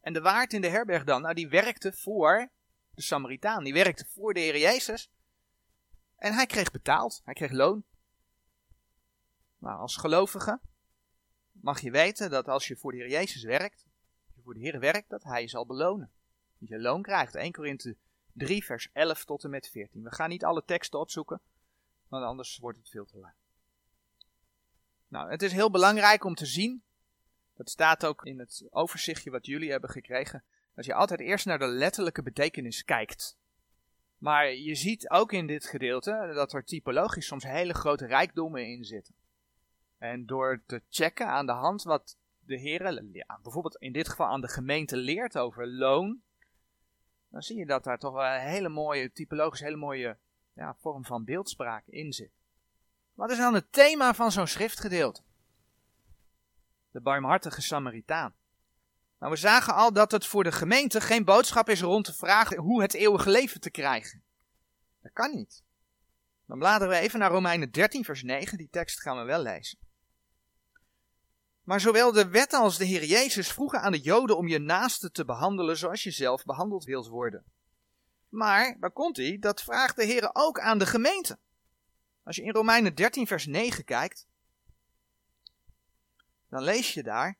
En 0.00 0.12
de 0.12 0.20
waard 0.20 0.52
in 0.52 0.60
de 0.60 0.68
herberg 0.68 1.04
dan, 1.04 1.22
nou 1.22 1.34
die 1.34 1.48
werkte 1.48 1.92
voor 1.92 2.50
de 2.94 3.02
Samaritaan. 3.02 3.64
Die 3.64 3.72
werkte 3.72 4.04
voor 4.04 4.34
de 4.34 4.40
Heer 4.40 4.58
Jezus. 4.58 5.10
En 6.16 6.32
hij 6.32 6.46
kreeg 6.46 6.70
betaald, 6.70 7.20
hij 7.24 7.34
kreeg 7.34 7.50
loon. 7.50 7.84
Maar 9.58 9.76
als 9.76 9.96
gelovige 9.96 10.60
mag 11.50 11.80
je 11.80 11.90
weten 11.90 12.30
dat 12.30 12.48
als 12.48 12.68
je 12.68 12.76
voor 12.76 12.92
de 12.92 12.98
Heer 12.98 13.10
Jezus 13.10 13.42
werkt, 13.42 13.86
als 14.26 14.34
je 14.34 14.42
voor 14.42 14.54
de 14.54 14.60
Heer 14.60 14.80
werkt, 14.80 15.08
dat 15.08 15.22
hij 15.22 15.40
je 15.40 15.48
zal 15.48 15.66
belonen. 15.66 16.12
Dat 16.58 16.68
je 16.68 16.80
loon 16.80 17.02
krijgt. 17.02 17.34
1 17.34 17.52
Korinthe 17.52 17.96
3 18.32 18.64
vers 18.64 18.88
11 18.92 19.24
tot 19.24 19.44
en 19.44 19.50
met 19.50 19.68
14. 19.68 20.02
We 20.02 20.14
gaan 20.14 20.28
niet 20.28 20.44
alle 20.44 20.64
teksten 20.64 21.00
opzoeken, 21.00 21.40
want 22.08 22.24
anders 22.24 22.58
wordt 22.58 22.78
het 22.78 22.88
veel 22.88 23.04
te 23.04 23.18
lang. 23.18 23.34
Nou, 25.08 25.30
het 25.30 25.42
is 25.42 25.52
heel 25.52 25.70
belangrijk 25.70 26.24
om 26.24 26.34
te 26.34 26.46
zien 26.46 26.82
dat 27.54 27.70
staat 27.70 28.06
ook 28.06 28.24
in 28.24 28.38
het 28.38 28.66
overzichtje 28.70 29.30
wat 29.30 29.46
jullie 29.46 29.70
hebben 29.70 29.90
gekregen. 29.90 30.44
Dat 30.74 30.84
je 30.84 30.94
altijd 30.94 31.20
eerst 31.20 31.46
naar 31.46 31.58
de 31.58 31.66
letterlijke 31.66 32.22
betekenis 32.22 32.84
kijkt. 32.84 33.38
Maar 34.18 34.52
je 34.52 34.74
ziet 34.74 35.10
ook 35.10 35.32
in 35.32 35.46
dit 35.46 35.66
gedeelte 35.66 36.30
dat 36.34 36.52
er 36.52 36.64
typologisch 36.64 37.26
soms 37.26 37.44
hele 37.44 37.74
grote 37.74 38.06
rijkdommen 38.06 38.66
in 38.66 38.84
zitten. 38.84 39.14
En 39.98 40.26
door 40.26 40.62
te 40.66 40.82
checken 40.88 41.26
aan 41.26 41.46
de 41.46 41.52
hand 41.52 41.82
wat 41.82 42.18
de 42.40 43.10
ja, 43.12 43.38
bijvoorbeeld 43.42 43.76
in 43.76 43.92
dit 43.92 44.08
geval 44.08 44.26
aan 44.26 44.40
de 44.40 44.48
gemeente 44.48 44.96
leert 44.96 45.38
over 45.38 45.68
loon, 45.68 46.22
dan 47.30 47.42
zie 47.42 47.56
je 47.56 47.66
dat 47.66 47.84
daar 47.84 47.98
toch 47.98 48.14
een 48.14 48.40
hele 48.40 48.68
mooie, 48.68 49.12
typologisch 49.12 49.60
hele 49.60 49.76
mooie 49.76 50.18
ja, 50.52 50.76
vorm 50.80 51.04
van 51.04 51.24
beeldspraak 51.24 51.86
in 51.86 52.12
zit. 52.12 52.30
Wat 53.14 53.30
is 53.30 53.38
dan 53.38 53.54
het 53.54 53.72
thema 53.72 54.14
van 54.14 54.32
zo'n 54.32 54.46
schriftgedeelte? 54.46 55.22
de 56.90 57.00
barmhartige 57.00 57.62
Samaritaan. 57.62 58.34
Nou, 59.18 59.32
we 59.32 59.38
zagen 59.38 59.74
al 59.74 59.92
dat 59.92 60.10
het 60.10 60.26
voor 60.26 60.44
de 60.44 60.52
gemeente 60.52 61.00
geen 61.00 61.24
boodschap 61.24 61.68
is 61.68 61.80
rond 61.80 62.04
te 62.04 62.14
vragen 62.14 62.58
hoe 62.58 62.82
het 62.82 62.94
eeuwige 62.94 63.30
leven 63.30 63.60
te 63.60 63.70
krijgen. 63.70 64.22
Dat 65.02 65.12
kan 65.12 65.34
niet. 65.34 65.62
Dan 66.46 66.58
bladeren 66.58 66.94
we 66.94 67.00
even 67.00 67.18
naar 67.18 67.30
Romeinen 67.30 67.70
13, 67.70 68.04
vers 68.04 68.22
9. 68.22 68.58
Die 68.58 68.68
tekst 68.70 69.00
gaan 69.00 69.16
we 69.16 69.24
wel 69.24 69.42
lezen. 69.42 69.78
Maar 71.70 71.80
zowel 71.80 72.12
de 72.12 72.28
wet 72.28 72.52
als 72.52 72.78
de 72.78 72.84
Heer 72.84 73.04
Jezus 73.04 73.52
vroegen 73.52 73.80
aan 73.80 73.92
de 73.92 74.00
Joden 74.00 74.36
om 74.36 74.48
je 74.48 74.58
naaste 74.58 75.10
te 75.10 75.24
behandelen 75.24 75.76
zoals 75.76 76.02
je 76.02 76.10
zelf 76.10 76.44
behandeld 76.44 76.84
wilt 76.84 77.06
worden. 77.06 77.44
Maar, 78.28 78.76
waar 78.80 78.90
komt 78.90 79.16
hij? 79.16 79.38
Dat 79.38 79.62
vraagt 79.62 79.96
de 79.96 80.04
Heer 80.04 80.30
ook 80.32 80.60
aan 80.60 80.78
de 80.78 80.86
gemeente. 80.86 81.38
Als 82.22 82.36
je 82.36 82.42
in 82.42 82.52
Romeinen 82.52 82.94
13, 82.94 83.26
vers 83.26 83.46
9 83.46 83.84
kijkt, 83.84 84.26
dan 86.48 86.62
lees 86.62 86.94
je 86.94 87.02
daar. 87.02 87.38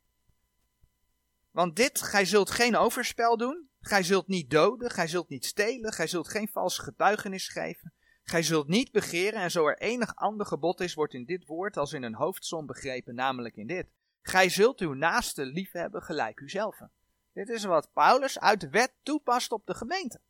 Want 1.50 1.76
dit, 1.76 2.02
gij 2.02 2.24
zult 2.24 2.50
geen 2.50 2.76
overspel 2.76 3.36
doen, 3.36 3.68
gij 3.80 4.02
zult 4.02 4.28
niet 4.28 4.50
doden, 4.50 4.90
gij 4.90 5.08
zult 5.08 5.28
niet 5.28 5.44
stelen, 5.44 5.92
gij 5.92 6.06
zult 6.06 6.28
geen 6.28 6.48
valse 6.48 6.82
getuigenis 6.82 7.48
geven, 7.48 7.92
gij 8.22 8.42
zult 8.42 8.68
niet 8.68 8.92
begeren, 8.92 9.40
en 9.40 9.50
zo 9.50 9.66
er 9.66 9.78
enig 9.78 10.14
ander 10.14 10.46
gebod 10.46 10.80
is, 10.80 10.94
wordt 10.94 11.14
in 11.14 11.24
dit 11.24 11.46
woord 11.46 11.76
als 11.76 11.92
in 11.92 12.02
een 12.02 12.14
hoofdsom 12.14 12.66
begrepen, 12.66 13.14
namelijk 13.14 13.56
in 13.56 13.66
dit. 13.66 13.86
Gij 14.22 14.48
zult 14.48 14.80
uw 14.80 14.92
naaste 14.92 15.46
liefhebben 15.46 16.02
gelijk 16.02 16.40
uzelf. 16.40 16.80
Dit 17.32 17.48
is 17.48 17.64
wat 17.64 17.92
Paulus 17.92 18.40
uit 18.40 18.60
de 18.60 18.68
wet 18.68 18.92
toepast 19.02 19.52
op 19.52 19.66
de 19.66 19.74
gemeente. 19.74 20.20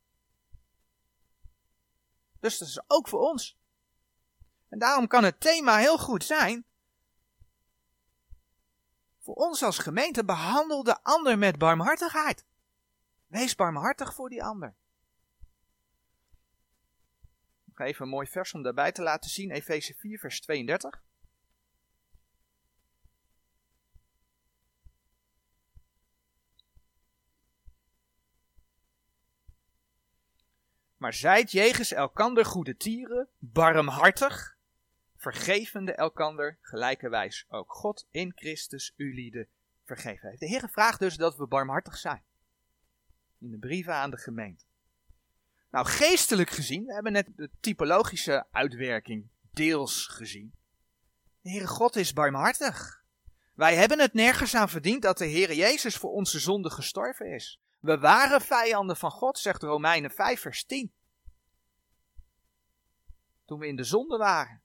Dus 2.39 2.57
dat 2.57 2.67
is 2.67 2.81
ook 2.87 3.07
voor 3.07 3.19
ons. 3.19 3.59
En 4.69 4.79
daarom 4.79 5.07
kan 5.07 5.23
het 5.23 5.39
thema 5.39 5.77
heel 5.77 5.97
goed 5.97 6.23
zijn 6.23 6.65
voor 9.19 9.35
ons 9.35 9.63
als 9.63 9.77
gemeente 9.77 10.25
behandel 10.25 10.83
de 10.83 11.03
ander 11.03 11.37
met 11.37 11.57
barmhartigheid. 11.57 12.45
Wees 13.27 13.55
barmhartig 13.55 14.13
voor 14.13 14.29
die 14.29 14.43
ander. 14.43 14.75
Nog 17.63 17.79
even 17.79 18.03
een 18.05 18.11
mooi 18.11 18.27
vers 18.27 18.53
om 18.53 18.63
daarbij 18.63 18.91
te 18.91 19.01
laten 19.01 19.29
zien. 19.29 19.51
Efeze 19.51 19.93
4, 19.93 20.19
vers 20.19 20.41
32. 20.41 21.03
Maar 31.01 31.13
zijt 31.13 31.51
jegens 31.51 31.91
elkander 31.91 32.45
goede 32.45 32.77
tieren, 32.77 33.27
barmhartig, 33.39 34.57
vergevende 35.17 35.93
elkander 35.93 36.57
gelijkerwijs 36.61 37.45
ook 37.49 37.73
God 37.73 38.07
in 38.11 38.31
Christus 38.35 38.93
u 38.95 39.13
lieden 39.13 39.47
vergeven 39.85 40.27
heeft. 40.29 40.39
De 40.39 40.47
Heer 40.47 40.69
vraagt 40.69 40.99
dus 40.99 41.15
dat 41.15 41.37
we 41.37 41.47
barmhartig 41.47 41.97
zijn. 41.97 42.23
In 43.39 43.51
de 43.51 43.57
brieven 43.57 43.93
aan 43.93 44.11
de 44.11 44.17
gemeente. 44.17 44.63
Nou, 45.71 45.85
geestelijk 45.85 46.49
gezien, 46.49 46.85
we 46.85 46.93
hebben 46.93 47.11
net 47.11 47.27
de 47.35 47.49
typologische 47.59 48.45
uitwerking 48.51 49.29
deels 49.51 50.07
gezien. 50.07 50.53
De 51.41 51.49
Heere 51.49 51.67
God 51.67 51.95
is 51.95 52.13
barmhartig. 52.13 53.03
Wij 53.53 53.75
hebben 53.75 53.99
het 53.99 54.13
nergens 54.13 54.55
aan 54.55 54.69
verdiend 54.69 55.01
dat 55.01 55.17
de 55.17 55.25
Heer 55.25 55.53
Jezus 55.53 55.95
voor 55.95 56.11
onze 56.11 56.39
zonde 56.39 56.69
gestorven 56.69 57.33
is. 57.33 57.60
We 57.81 57.97
waren 57.97 58.41
vijanden 58.41 58.97
van 58.97 59.11
God, 59.11 59.37
zegt 59.39 59.63
Romeinen 59.63 60.11
5 60.11 60.41
vers 60.41 60.65
10. 60.65 60.93
Toen 63.45 63.59
we 63.59 63.67
in 63.67 63.75
de 63.75 63.83
zonde 63.83 64.17
waren. 64.17 64.61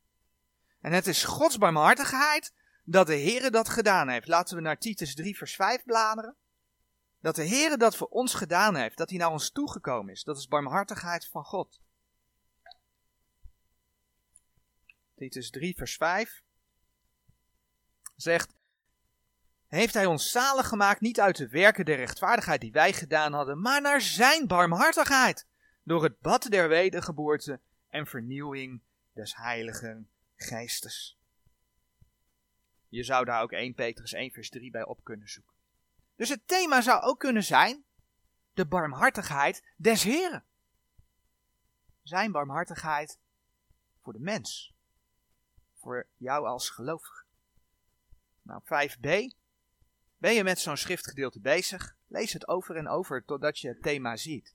En 0.81 0.93
het 0.93 1.07
is 1.07 1.25
Gods 1.25 1.59
barmhartigheid 1.59 2.55
dat 2.85 3.07
de 3.07 3.19
Heere 3.19 3.51
dat 3.51 3.69
gedaan 3.69 4.09
heeft. 4.09 4.29
Laten 4.29 4.57
we 4.57 4.63
naar 4.63 4.79
Titus 4.79 5.15
3 5.15 5.37
vers 5.37 5.55
5 5.55 5.85
bladeren. 5.85 6.37
Dat 7.21 7.35
de 7.35 7.49
Heere 7.49 7.77
dat 7.77 7.97
voor 7.97 8.07
ons 8.07 8.35
gedaan 8.35 8.77
heeft, 8.77 8.97
dat 8.97 9.11
hij 9.11 9.19
naar 9.19 9.31
ons 9.31 9.51
toegekomen 9.51 10.13
is. 10.13 10.23
Dat 10.23 10.39
is 10.39 10.49
barmhartigheid 10.49 11.27
van 11.27 11.45
God. 11.45 11.81
Titus 15.15 15.51
3 15.51 15.77
vers 15.77 15.97
5 15.97 16.43
zegt, 18.17 18.56
heeft 19.69 19.95
hij 19.95 20.07
ons 20.07 20.31
zalig 20.31 20.69
gemaakt 20.69 21.01
niet 21.01 21.21
uit 21.21 21.37
de 21.37 21.49
werken 21.49 21.85
der 21.85 21.97
rechtvaardigheid 21.97 22.61
die 22.61 22.73
wij 22.73 22.93
gedaan 22.93 23.33
hadden, 23.33 23.61
maar 23.61 23.81
naar 23.81 24.01
zijn 24.01 24.47
barmhartigheid, 24.47 25.47
door 25.83 26.03
het 26.03 26.21
bad 26.21 26.51
der 26.51 26.69
wedergeboorte 26.69 27.61
en 27.89 28.07
vernieuwing 28.07 28.81
des 29.13 29.37
heiligen 29.37 30.09
geestes. 30.37 31.19
Je 32.89 33.03
zou 33.03 33.25
daar 33.25 33.43
ook 33.43 33.53
1 33.53 33.75
Petrus 33.75 34.13
1 34.13 34.31
vers 34.31 34.49
3 34.51 34.71
bij 34.71 34.85
op 34.85 35.05
kunnen 35.05 35.29
zoeken. 35.29 35.55
Dus 36.17 36.29
het 36.29 36.49
thema 36.49 36.81
zou 36.81 37.03
ook 37.03 37.19
kunnen 37.19 37.45
zijn 37.45 37.85
de 38.55 38.67
barmhartigheid 38.67 39.65
des 39.77 40.03
Heren. 40.03 40.45
Zijn 42.03 42.33
barmhartigheid 42.33 43.19
voor 44.03 44.13
de 44.13 44.19
mens. 44.19 44.75
Voor 45.75 46.07
jou 46.17 46.47
als 46.47 46.71
gelovige. 46.71 47.25
Nou, 48.43 48.61
5b. 48.65 49.37
Ben 50.19 50.35
je 50.35 50.45
met 50.45 50.59
zo'n 50.59 50.77
schriftgedeelte 50.77 51.41
bezig? 51.41 51.97
Lees 52.07 52.33
het 52.33 52.49
over 52.49 52.77
en 52.77 52.89
over 52.89 53.25
totdat 53.25 53.59
je 53.59 53.69
het 53.69 53.83
thema 53.83 54.17
ziet. 54.17 54.55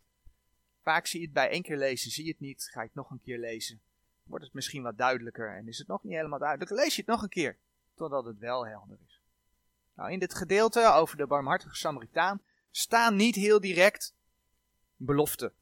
Vaak 0.82 1.08
zie 1.08 1.20
je 1.20 1.26
het 1.26 1.34
bij 1.34 1.50
één 1.50 1.62
keer 1.62 1.78
lezen, 1.78 2.12
zie 2.12 2.26
je 2.26 2.32
het 2.32 2.40
niet, 2.40 2.70
ga 2.72 2.80
je 2.82 2.88
het 2.88 2.96
nog 2.96 3.10
een 3.10 3.22
keer 3.22 3.40
lezen. 3.40 3.82
Wordt 4.24 4.46
het 4.46 4.54
misschien 4.54 4.84
wat 4.84 4.98
duidelijker 4.98 5.56
en 5.56 5.68
is 5.68 5.78
het 5.78 5.88
nog 5.88 6.04
niet 6.04 6.14
helemaal 6.14 6.40
duidelijk, 6.40 6.72
lees 6.72 6.96
je 6.96 7.02
het 7.02 7.10
nog 7.10 7.22
een 7.22 7.30
keer, 7.30 7.58
totdat 7.96 8.26
het 8.26 8.38
wel 8.38 8.68
helder 8.68 8.98
is. 9.08 9.22
Nou, 9.94 10.12
in 10.12 10.20
dit 10.20 10.34
gedeelte 10.34 10.92
over 10.94 11.18
de 11.18 11.28
barmhartige 11.28 11.76
Samaritaan 11.76 12.42
staan 12.72 13.16
niet 13.16 13.36
heel 13.36 13.60
direct 13.60 14.16
beloften 14.96 15.54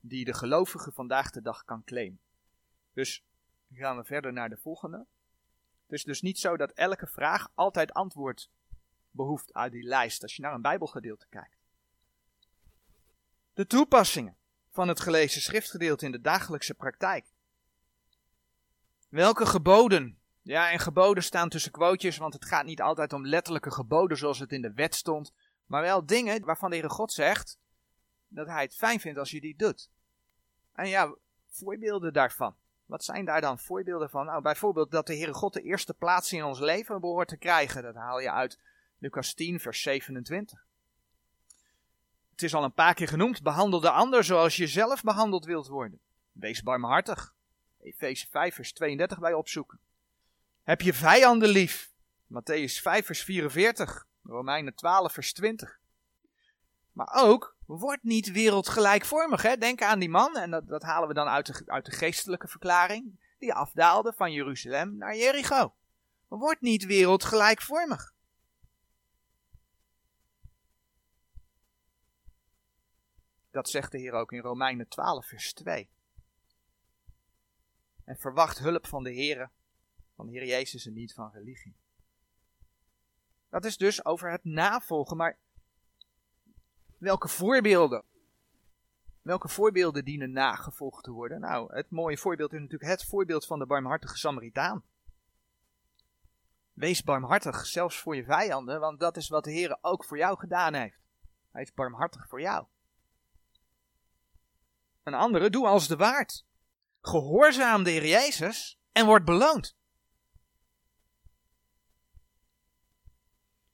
die 0.00 0.24
de 0.24 0.34
gelovige 0.34 0.92
vandaag 0.92 1.30
de 1.30 1.42
dag 1.42 1.64
kan 1.64 1.84
claimen. 1.84 2.20
Dus 2.92 3.24
gaan 3.72 3.96
we 3.96 4.04
verder 4.04 4.32
naar 4.32 4.48
de 4.48 4.56
volgende. 4.56 5.06
Het 5.82 5.92
is 5.92 6.04
dus 6.04 6.22
niet 6.22 6.38
zo 6.38 6.56
dat 6.56 6.72
elke 6.72 7.06
vraag 7.06 7.50
altijd 7.54 7.92
antwoord 7.92 8.50
behoeft 9.12 9.52
uit 9.52 9.72
die 9.72 9.82
lijst 9.82 10.22
als 10.22 10.36
je 10.36 10.42
naar 10.42 10.54
een 10.54 10.62
Bijbelgedeelte 10.62 11.26
kijkt. 11.28 11.56
De 13.54 13.66
toepassingen 13.66 14.36
van 14.70 14.88
het 14.88 15.00
gelezen 15.00 15.40
schriftgedeelte 15.40 16.04
in 16.04 16.12
de 16.12 16.20
dagelijkse 16.20 16.74
praktijk. 16.74 17.26
Welke 19.08 19.46
geboden? 19.46 20.18
Ja, 20.42 20.70
en 20.70 20.78
geboden 20.78 21.22
staan 21.22 21.48
tussen 21.48 21.72
quotejes, 21.72 22.16
want 22.16 22.34
het 22.34 22.44
gaat 22.44 22.64
niet 22.64 22.80
altijd 22.80 23.12
om 23.12 23.26
letterlijke 23.26 23.70
geboden 23.70 24.16
zoals 24.16 24.38
het 24.38 24.52
in 24.52 24.62
de 24.62 24.72
wet 24.72 24.94
stond, 24.94 25.32
maar 25.66 25.82
wel 25.82 26.06
dingen 26.06 26.44
waarvan 26.44 26.70
de 26.70 26.76
Heere 26.76 26.90
God 26.90 27.12
zegt 27.12 27.58
dat 28.28 28.46
hij 28.46 28.62
het 28.62 28.74
fijn 28.74 29.00
vindt 29.00 29.18
als 29.18 29.30
je 29.30 29.40
die 29.40 29.56
doet. 29.56 29.90
En 30.72 30.88
ja, 30.88 31.14
voorbeelden 31.46 32.12
daarvan. 32.12 32.56
Wat 32.86 33.04
zijn 33.04 33.24
daar 33.24 33.40
dan 33.40 33.58
voorbeelden 33.58 34.10
van? 34.10 34.26
Nou, 34.26 34.42
bijvoorbeeld 34.42 34.90
dat 34.90 35.06
de 35.06 35.16
Heere 35.16 35.34
God 35.34 35.52
de 35.52 35.62
eerste 35.62 35.94
plaats 35.94 36.32
in 36.32 36.44
ons 36.44 36.58
leven 36.58 37.00
behoort 37.00 37.28
te 37.28 37.36
krijgen. 37.36 37.82
Dat 37.82 37.94
haal 37.94 38.20
je 38.20 38.30
uit 38.30 38.58
Lucas 39.02 39.34
10, 39.34 39.60
vers 39.60 39.82
27. 39.82 40.64
Het 42.30 42.42
is 42.42 42.54
al 42.54 42.64
een 42.64 42.72
paar 42.72 42.94
keer 42.94 43.08
genoemd, 43.08 43.42
behandel 43.42 43.80
de 43.80 43.90
ander 43.90 44.24
zoals 44.24 44.56
je 44.56 44.66
zelf 44.66 45.02
behandeld 45.02 45.44
wilt 45.44 45.66
worden. 45.66 46.00
Wees 46.32 46.62
barmhartig. 46.62 47.34
Efeze 47.80 48.26
5, 48.30 48.54
vers 48.54 48.72
32 48.72 49.18
bij 49.18 49.32
opzoeken. 49.32 49.78
Heb 50.62 50.80
je 50.80 50.94
vijanden 50.94 51.48
lief? 51.48 51.92
Matthäus 52.26 52.80
5, 52.80 53.06
vers 53.06 53.22
44. 53.22 54.06
Romeinen 54.22 54.74
12, 54.74 55.12
vers 55.12 55.32
20. 55.32 55.80
Maar 56.92 57.10
ook, 57.12 57.56
word 57.66 58.02
niet 58.02 58.32
wereldgelijkvormig. 58.32 59.42
Hè? 59.42 59.56
Denk 59.56 59.82
aan 59.82 59.98
die 59.98 60.10
man, 60.10 60.36
en 60.36 60.50
dat, 60.50 60.68
dat 60.68 60.82
halen 60.82 61.08
we 61.08 61.14
dan 61.14 61.28
uit 61.28 61.46
de, 61.46 61.62
uit 61.66 61.84
de 61.84 61.92
geestelijke 61.92 62.48
verklaring, 62.48 63.34
die 63.38 63.54
afdaalde 63.54 64.12
van 64.12 64.32
Jeruzalem 64.32 64.96
naar 64.96 65.16
Jericho. 65.16 65.74
Word 66.28 66.60
niet 66.60 66.86
wereldgelijkvormig. 66.86 68.11
Dat 73.52 73.68
zegt 73.68 73.92
de 73.92 73.98
Heer 73.98 74.12
ook 74.12 74.32
in 74.32 74.40
Romeinen 74.40 74.88
12, 74.88 75.26
vers 75.26 75.52
2. 75.52 75.90
En 78.04 78.16
verwacht 78.16 78.58
hulp 78.58 78.86
van 78.86 79.02
de 79.02 79.10
Heer, 79.10 79.50
van 80.14 80.26
de 80.26 80.32
Heer 80.32 80.46
Jezus 80.46 80.86
en 80.86 80.92
niet 80.92 81.14
van 81.14 81.30
religie. 81.32 81.76
Dat 83.48 83.64
is 83.64 83.76
dus 83.76 84.04
over 84.04 84.30
het 84.30 84.44
navolgen, 84.44 85.16
maar 85.16 85.38
welke 86.98 87.28
voorbeelden? 87.28 88.04
Welke 89.22 89.48
voorbeelden 89.48 90.04
dienen 90.04 90.32
nagevolgd 90.32 91.04
te 91.04 91.10
worden? 91.10 91.40
Nou, 91.40 91.74
het 91.74 91.90
mooie 91.90 92.18
voorbeeld 92.18 92.52
is 92.52 92.60
natuurlijk 92.60 92.90
het 92.90 93.04
voorbeeld 93.04 93.46
van 93.46 93.58
de 93.58 93.66
barmhartige 93.66 94.16
Samaritaan. 94.16 94.84
Wees 96.72 97.02
barmhartig, 97.02 97.66
zelfs 97.66 97.98
voor 97.98 98.16
je 98.16 98.24
vijanden, 98.24 98.80
want 98.80 99.00
dat 99.00 99.16
is 99.16 99.28
wat 99.28 99.44
de 99.44 99.50
Heer 99.50 99.78
ook 99.80 100.04
voor 100.04 100.18
jou 100.18 100.38
gedaan 100.38 100.74
heeft. 100.74 101.00
Hij 101.50 101.62
is 101.62 101.72
barmhartig 101.72 102.28
voor 102.28 102.40
jou. 102.40 102.66
Een 105.02 105.14
andere, 105.14 105.50
doe 105.50 105.66
als 105.66 105.88
de 105.88 105.96
waard. 105.96 106.44
Gehoorzaam 107.00 107.82
de 107.82 107.90
Heer 107.90 108.06
Jezus 108.06 108.78
en 108.92 109.06
word 109.06 109.24
beloond. 109.24 109.76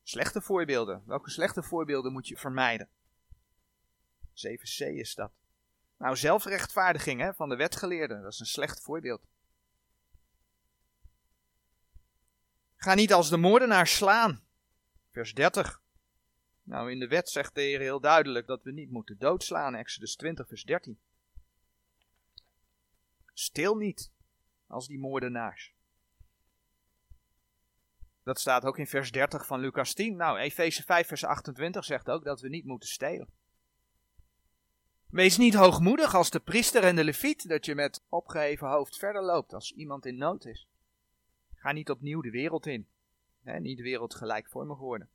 Slechte 0.03 0.41
voorbeelden. 0.43 1.03
Welke 1.07 1.31
slechte 1.31 1.63
voorbeelden 1.63 2.13
moet 2.13 2.29
je 2.29 2.37
vermijden? 2.37 2.89
7c 4.31 4.87
is 4.95 5.15
dat. 5.15 5.33
Nou, 5.99 6.17
zelfrechtvaardiging 6.17 7.21
hè, 7.21 7.35
van 7.35 7.49
de 7.49 7.57
wetgeleerden, 7.57 8.23
dat 8.23 8.33
is 8.33 8.41
een 8.41 8.47
slecht 8.47 8.83
voorbeeld. 8.83 9.27
Ga 12.77 12.95
niet 12.95 13.13
als 13.13 13.31
de 13.31 13.37
moordenaar 13.37 13.87
slaan. 13.87 14.45
Vers 15.11 15.35
30. 15.35 15.83
Nou, 16.63 16.91
in 16.91 16.99
de 16.99 17.09
wet 17.09 17.29
zegt 17.29 17.55
de 17.55 17.61
Heer 17.61 17.81
heel 17.81 18.01
duidelijk 18.01 18.47
dat 18.47 18.63
we 18.63 18.73
niet 18.73 18.91
moeten 18.91 19.19
doodslaan. 19.19 19.75
Exodus 19.75 20.17
20, 20.17 20.49
vers 20.49 20.65
13. 20.65 20.99
Stil 23.39 23.77
niet 23.77 24.13
als 24.67 24.87
die 24.87 24.99
moordenaars. 24.99 25.75
Dat 28.23 28.41
staat 28.41 28.65
ook 28.65 28.79
in 28.79 28.87
vers 28.87 29.13
30 29.13 29.47
van 29.47 29.61
Lucas 29.61 29.95
10. 29.95 30.17
Nou, 30.17 30.39
Efeze 30.39 30.83
5, 30.83 31.07
vers 31.07 31.25
28 31.25 31.85
zegt 31.85 32.09
ook 32.09 32.25
dat 32.25 32.41
we 32.41 32.49
niet 32.49 32.65
moeten 32.65 32.89
stelen. 32.89 33.29
Wees 35.07 35.37
niet 35.37 35.55
hoogmoedig 35.55 36.15
als 36.15 36.31
de 36.31 36.41
priester 36.41 36.85
en 36.85 36.97
de 36.97 37.05
leviet, 37.05 37.49
dat 37.49 37.65
je 37.65 37.75
met 37.75 38.05
opgeheven 38.09 38.69
hoofd 38.69 38.97
verder 38.97 39.23
loopt 39.23 39.53
als 39.53 39.73
iemand 39.73 40.07
in 40.07 40.17
nood 40.17 40.45
is. 40.45 40.69
Ga 41.55 41.73
niet 41.73 41.91
opnieuw 41.91 42.21
de 42.21 42.31
wereld 42.31 42.67
in. 42.67 42.89
Niet 43.43 43.77
de 43.77 43.83
wereld 43.83 44.15
gelijkvormig 44.15 44.79
worden. 44.79 45.11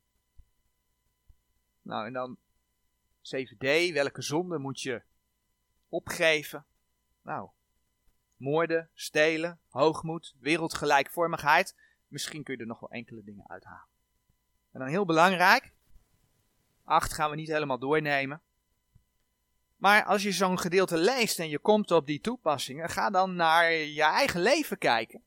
Nou, 1.82 2.06
en 2.06 2.12
dan 2.12 2.38
7d, 3.20 3.92
welke 3.92 4.22
zonde 4.22 4.58
moet 4.58 4.80
je 4.80 5.02
opgeven? 5.88 6.66
Nou, 7.22 7.50
moorden, 8.36 8.90
stelen, 8.94 9.60
hoogmoed, 9.68 10.34
wereldgelijkvormigheid. 10.38 11.76
Misschien 12.06 12.42
kun 12.42 12.54
je 12.54 12.60
er 12.60 12.66
nog 12.66 12.80
wel 12.80 12.90
enkele 12.90 13.24
dingen 13.24 13.48
uithalen. 13.48 13.86
En 14.72 14.80
dan 14.80 14.88
heel 14.88 15.04
belangrijk, 15.04 15.72
acht 16.84 17.12
gaan 17.12 17.30
we 17.30 17.36
niet 17.36 17.48
helemaal 17.48 17.78
doornemen. 17.78 18.42
Maar 19.76 20.04
als 20.04 20.22
je 20.22 20.32
zo'n 20.32 20.58
gedeelte 20.58 20.96
leest 20.96 21.38
en 21.38 21.48
je 21.48 21.58
komt 21.58 21.90
op 21.90 22.06
die 22.06 22.20
toepassingen, 22.20 22.88
ga 22.88 23.10
dan 23.10 23.34
naar 23.34 23.72
je 23.72 24.02
eigen 24.02 24.40
leven 24.40 24.78
kijken. 24.78 25.22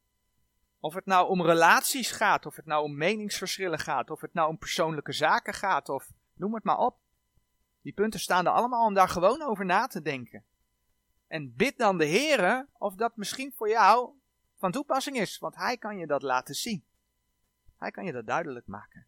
Of 0.79 0.93
het 0.93 1.05
nou 1.05 1.29
om 1.29 1.41
relaties 1.41 2.11
gaat, 2.11 2.45
of 2.45 2.55
het 2.55 2.65
nou 2.65 2.83
om 2.83 2.97
meningsverschillen 2.97 3.79
gaat, 3.79 4.09
of 4.09 4.21
het 4.21 4.33
nou 4.33 4.49
om 4.49 4.57
persoonlijke 4.57 5.11
zaken 5.11 5.53
gaat, 5.53 5.89
of 5.89 6.11
noem 6.33 6.53
het 6.53 6.63
maar 6.63 6.77
op. 6.77 6.97
Die 7.81 7.93
punten 7.93 8.19
staan 8.19 8.45
er 8.45 8.51
allemaal 8.51 8.85
om 8.85 8.93
daar 8.93 9.09
gewoon 9.09 9.41
over 9.41 9.65
na 9.65 9.87
te 9.87 10.01
denken. 10.01 10.43
En 11.27 11.55
bid 11.55 11.77
dan 11.77 11.97
de 11.97 12.05
Heer 12.05 12.67
of 12.77 12.95
dat 12.95 13.15
misschien 13.15 13.53
voor 13.55 13.69
jou 13.69 14.11
van 14.57 14.71
toepassing 14.71 15.17
is, 15.17 15.37
want 15.37 15.55
Hij 15.55 15.77
kan 15.77 15.97
je 15.97 16.07
dat 16.07 16.21
laten 16.21 16.55
zien. 16.55 16.83
Hij 17.77 17.91
kan 17.91 18.05
je 18.05 18.11
dat 18.11 18.27
duidelijk 18.27 18.67
maken. 18.67 19.07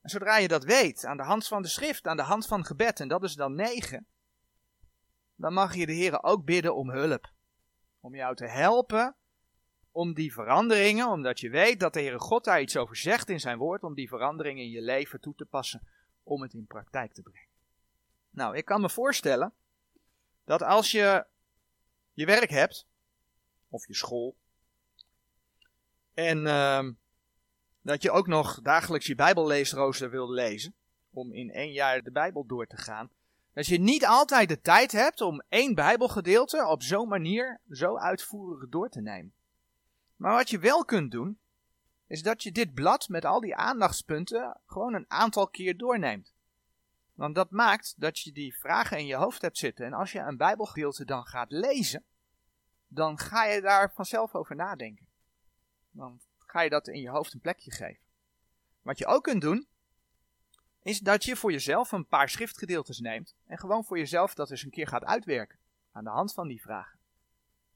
En 0.00 0.10
zodra 0.10 0.36
je 0.36 0.48
dat 0.48 0.64
weet, 0.64 1.04
aan 1.04 1.16
de 1.16 1.22
hand 1.22 1.46
van 1.46 1.62
de 1.62 1.68
schrift, 1.68 2.06
aan 2.06 2.16
de 2.16 2.22
hand 2.22 2.46
van 2.46 2.64
gebed, 2.64 3.00
en 3.00 3.08
dat 3.08 3.22
is 3.22 3.34
dan 3.34 3.54
negen, 3.54 4.06
dan 5.34 5.52
mag 5.52 5.74
je 5.74 5.86
de 5.86 5.92
Heer 5.92 6.22
ook 6.22 6.44
bidden 6.44 6.74
om 6.74 6.90
hulp. 6.90 7.30
Om 8.00 8.14
jou 8.14 8.34
te 8.34 8.46
helpen 8.46 9.16
om 9.92 10.14
die 10.14 10.32
veranderingen, 10.32 11.08
omdat 11.08 11.40
je 11.40 11.50
weet 11.50 11.80
dat 11.80 11.92
de 11.92 12.00
Heere 12.00 12.18
God 12.18 12.44
daar 12.44 12.60
iets 12.60 12.76
over 12.76 12.96
zegt 12.96 13.28
in 13.28 13.40
zijn 13.40 13.58
woord, 13.58 13.82
om 13.82 13.94
die 13.94 14.08
veranderingen 14.08 14.64
in 14.64 14.70
je 14.70 14.82
leven 14.82 15.20
toe 15.20 15.34
te 15.34 15.44
passen, 15.44 15.88
om 16.22 16.42
het 16.42 16.52
in 16.52 16.66
praktijk 16.66 17.12
te 17.12 17.22
brengen. 17.22 17.48
Nou, 18.30 18.56
ik 18.56 18.64
kan 18.64 18.80
me 18.80 18.90
voorstellen 18.90 19.52
dat 20.44 20.62
als 20.62 20.90
je 20.90 21.26
je 22.12 22.26
werk 22.26 22.50
hebt, 22.50 22.86
of 23.68 23.86
je 23.86 23.94
school, 23.94 24.36
en 26.14 26.38
uh, 26.38 26.88
dat 27.82 28.02
je 28.02 28.10
ook 28.10 28.26
nog 28.26 28.60
dagelijks 28.62 29.06
je 29.06 29.14
Bijbelleesrooster 29.14 30.10
wil 30.10 30.30
lezen, 30.30 30.74
om 31.10 31.32
in 31.32 31.50
één 31.50 31.72
jaar 31.72 32.02
de 32.02 32.10
Bijbel 32.10 32.46
door 32.46 32.66
te 32.66 32.76
gaan, 32.76 33.10
dat 33.52 33.66
je 33.66 33.80
niet 33.80 34.06
altijd 34.06 34.48
de 34.48 34.60
tijd 34.60 34.92
hebt 34.92 35.20
om 35.20 35.42
één 35.48 35.74
Bijbelgedeelte 35.74 36.66
op 36.66 36.82
zo'n 36.82 37.08
manier 37.08 37.60
zo 37.70 37.96
uitvoerig 37.96 38.68
door 38.68 38.88
te 38.88 39.00
nemen. 39.00 39.32
Maar 40.16 40.34
wat 40.34 40.50
je 40.50 40.58
wel 40.58 40.84
kunt 40.84 41.10
doen, 41.10 41.38
is 42.06 42.22
dat 42.22 42.42
je 42.42 42.52
dit 42.52 42.74
blad 42.74 43.08
met 43.08 43.24
al 43.24 43.40
die 43.40 43.56
aandachtspunten 43.56 44.60
gewoon 44.66 44.94
een 44.94 45.10
aantal 45.10 45.48
keer 45.48 45.76
doorneemt. 45.76 46.31
Want 47.14 47.34
dat 47.34 47.50
maakt 47.50 47.94
dat 47.96 48.18
je 48.18 48.32
die 48.32 48.58
vragen 48.58 48.98
in 48.98 49.06
je 49.06 49.14
hoofd 49.14 49.42
hebt 49.42 49.58
zitten. 49.58 49.86
En 49.86 49.92
als 49.92 50.12
je 50.12 50.18
een 50.18 50.36
Bijbelgedeelte 50.36 51.04
dan 51.04 51.26
gaat 51.26 51.50
lezen, 51.50 52.04
dan 52.88 53.18
ga 53.18 53.44
je 53.44 53.60
daar 53.60 53.92
vanzelf 53.92 54.34
over 54.34 54.56
nadenken. 54.56 55.06
Dan 55.90 56.20
ga 56.38 56.60
je 56.60 56.70
dat 56.70 56.88
in 56.88 57.00
je 57.00 57.10
hoofd 57.10 57.32
een 57.32 57.40
plekje 57.40 57.70
geven. 57.70 58.02
Wat 58.82 58.98
je 58.98 59.06
ook 59.06 59.22
kunt 59.22 59.40
doen, 59.40 59.66
is 60.82 60.98
dat 60.98 61.24
je 61.24 61.36
voor 61.36 61.52
jezelf 61.52 61.92
een 61.92 62.06
paar 62.06 62.28
schriftgedeeltes 62.28 62.98
neemt 62.98 63.34
en 63.46 63.58
gewoon 63.58 63.84
voor 63.84 63.98
jezelf 63.98 64.34
dat 64.34 64.50
eens 64.50 64.62
een 64.62 64.70
keer 64.70 64.86
gaat 64.86 65.04
uitwerken 65.04 65.58
aan 65.92 66.04
de 66.04 66.10
hand 66.10 66.32
van 66.32 66.48
die 66.48 66.62
vragen. 66.62 66.98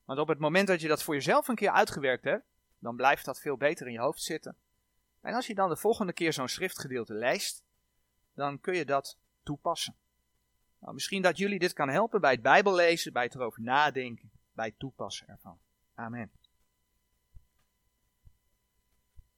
Want 0.05 0.18
op 0.18 0.29
het 0.29 0.38
moment 0.38 0.66
dat 0.66 0.81
je 0.81 0.88
dat 0.88 1.03
voor 1.03 1.14
jezelf 1.14 1.49
een 1.49 1.55
keer 1.55 1.70
uitgewerkt 1.70 2.25
hebt, 2.25 2.44
dan 2.79 2.96
blijft 2.96 3.25
dat 3.25 3.40
veel 3.40 3.57
beter 3.57 3.87
in 3.87 3.92
je 3.92 3.99
hoofd 3.99 4.22
zitten. 4.22 4.57
En 5.20 5.35
als 5.35 5.46
je 5.46 5.55
dan 5.55 5.68
de 5.68 5.77
volgende 5.77 6.12
keer 6.12 6.33
zo'n 6.33 6.49
schriftgedeelte 6.49 7.14
leest, 7.14 7.64
dan 8.35 8.61
kun 8.61 8.77
je 8.77 8.85
dat 8.85 9.18
toepassen. 9.46 9.94
Nou, 10.78 10.94
misschien 10.94 11.22
dat 11.22 11.38
jullie 11.38 11.59
dit 11.59 11.72
kan 11.72 11.88
helpen 11.88 12.20
bij 12.20 12.32
het 12.32 12.42
Bijbellezen, 12.42 13.12
bij 13.12 13.22
het 13.22 13.35
erover 13.35 13.62
nadenken, 13.62 14.30
bij 14.52 14.66
het 14.66 14.78
toepassen 14.78 15.28
ervan. 15.28 15.59
Amen. 15.94 16.30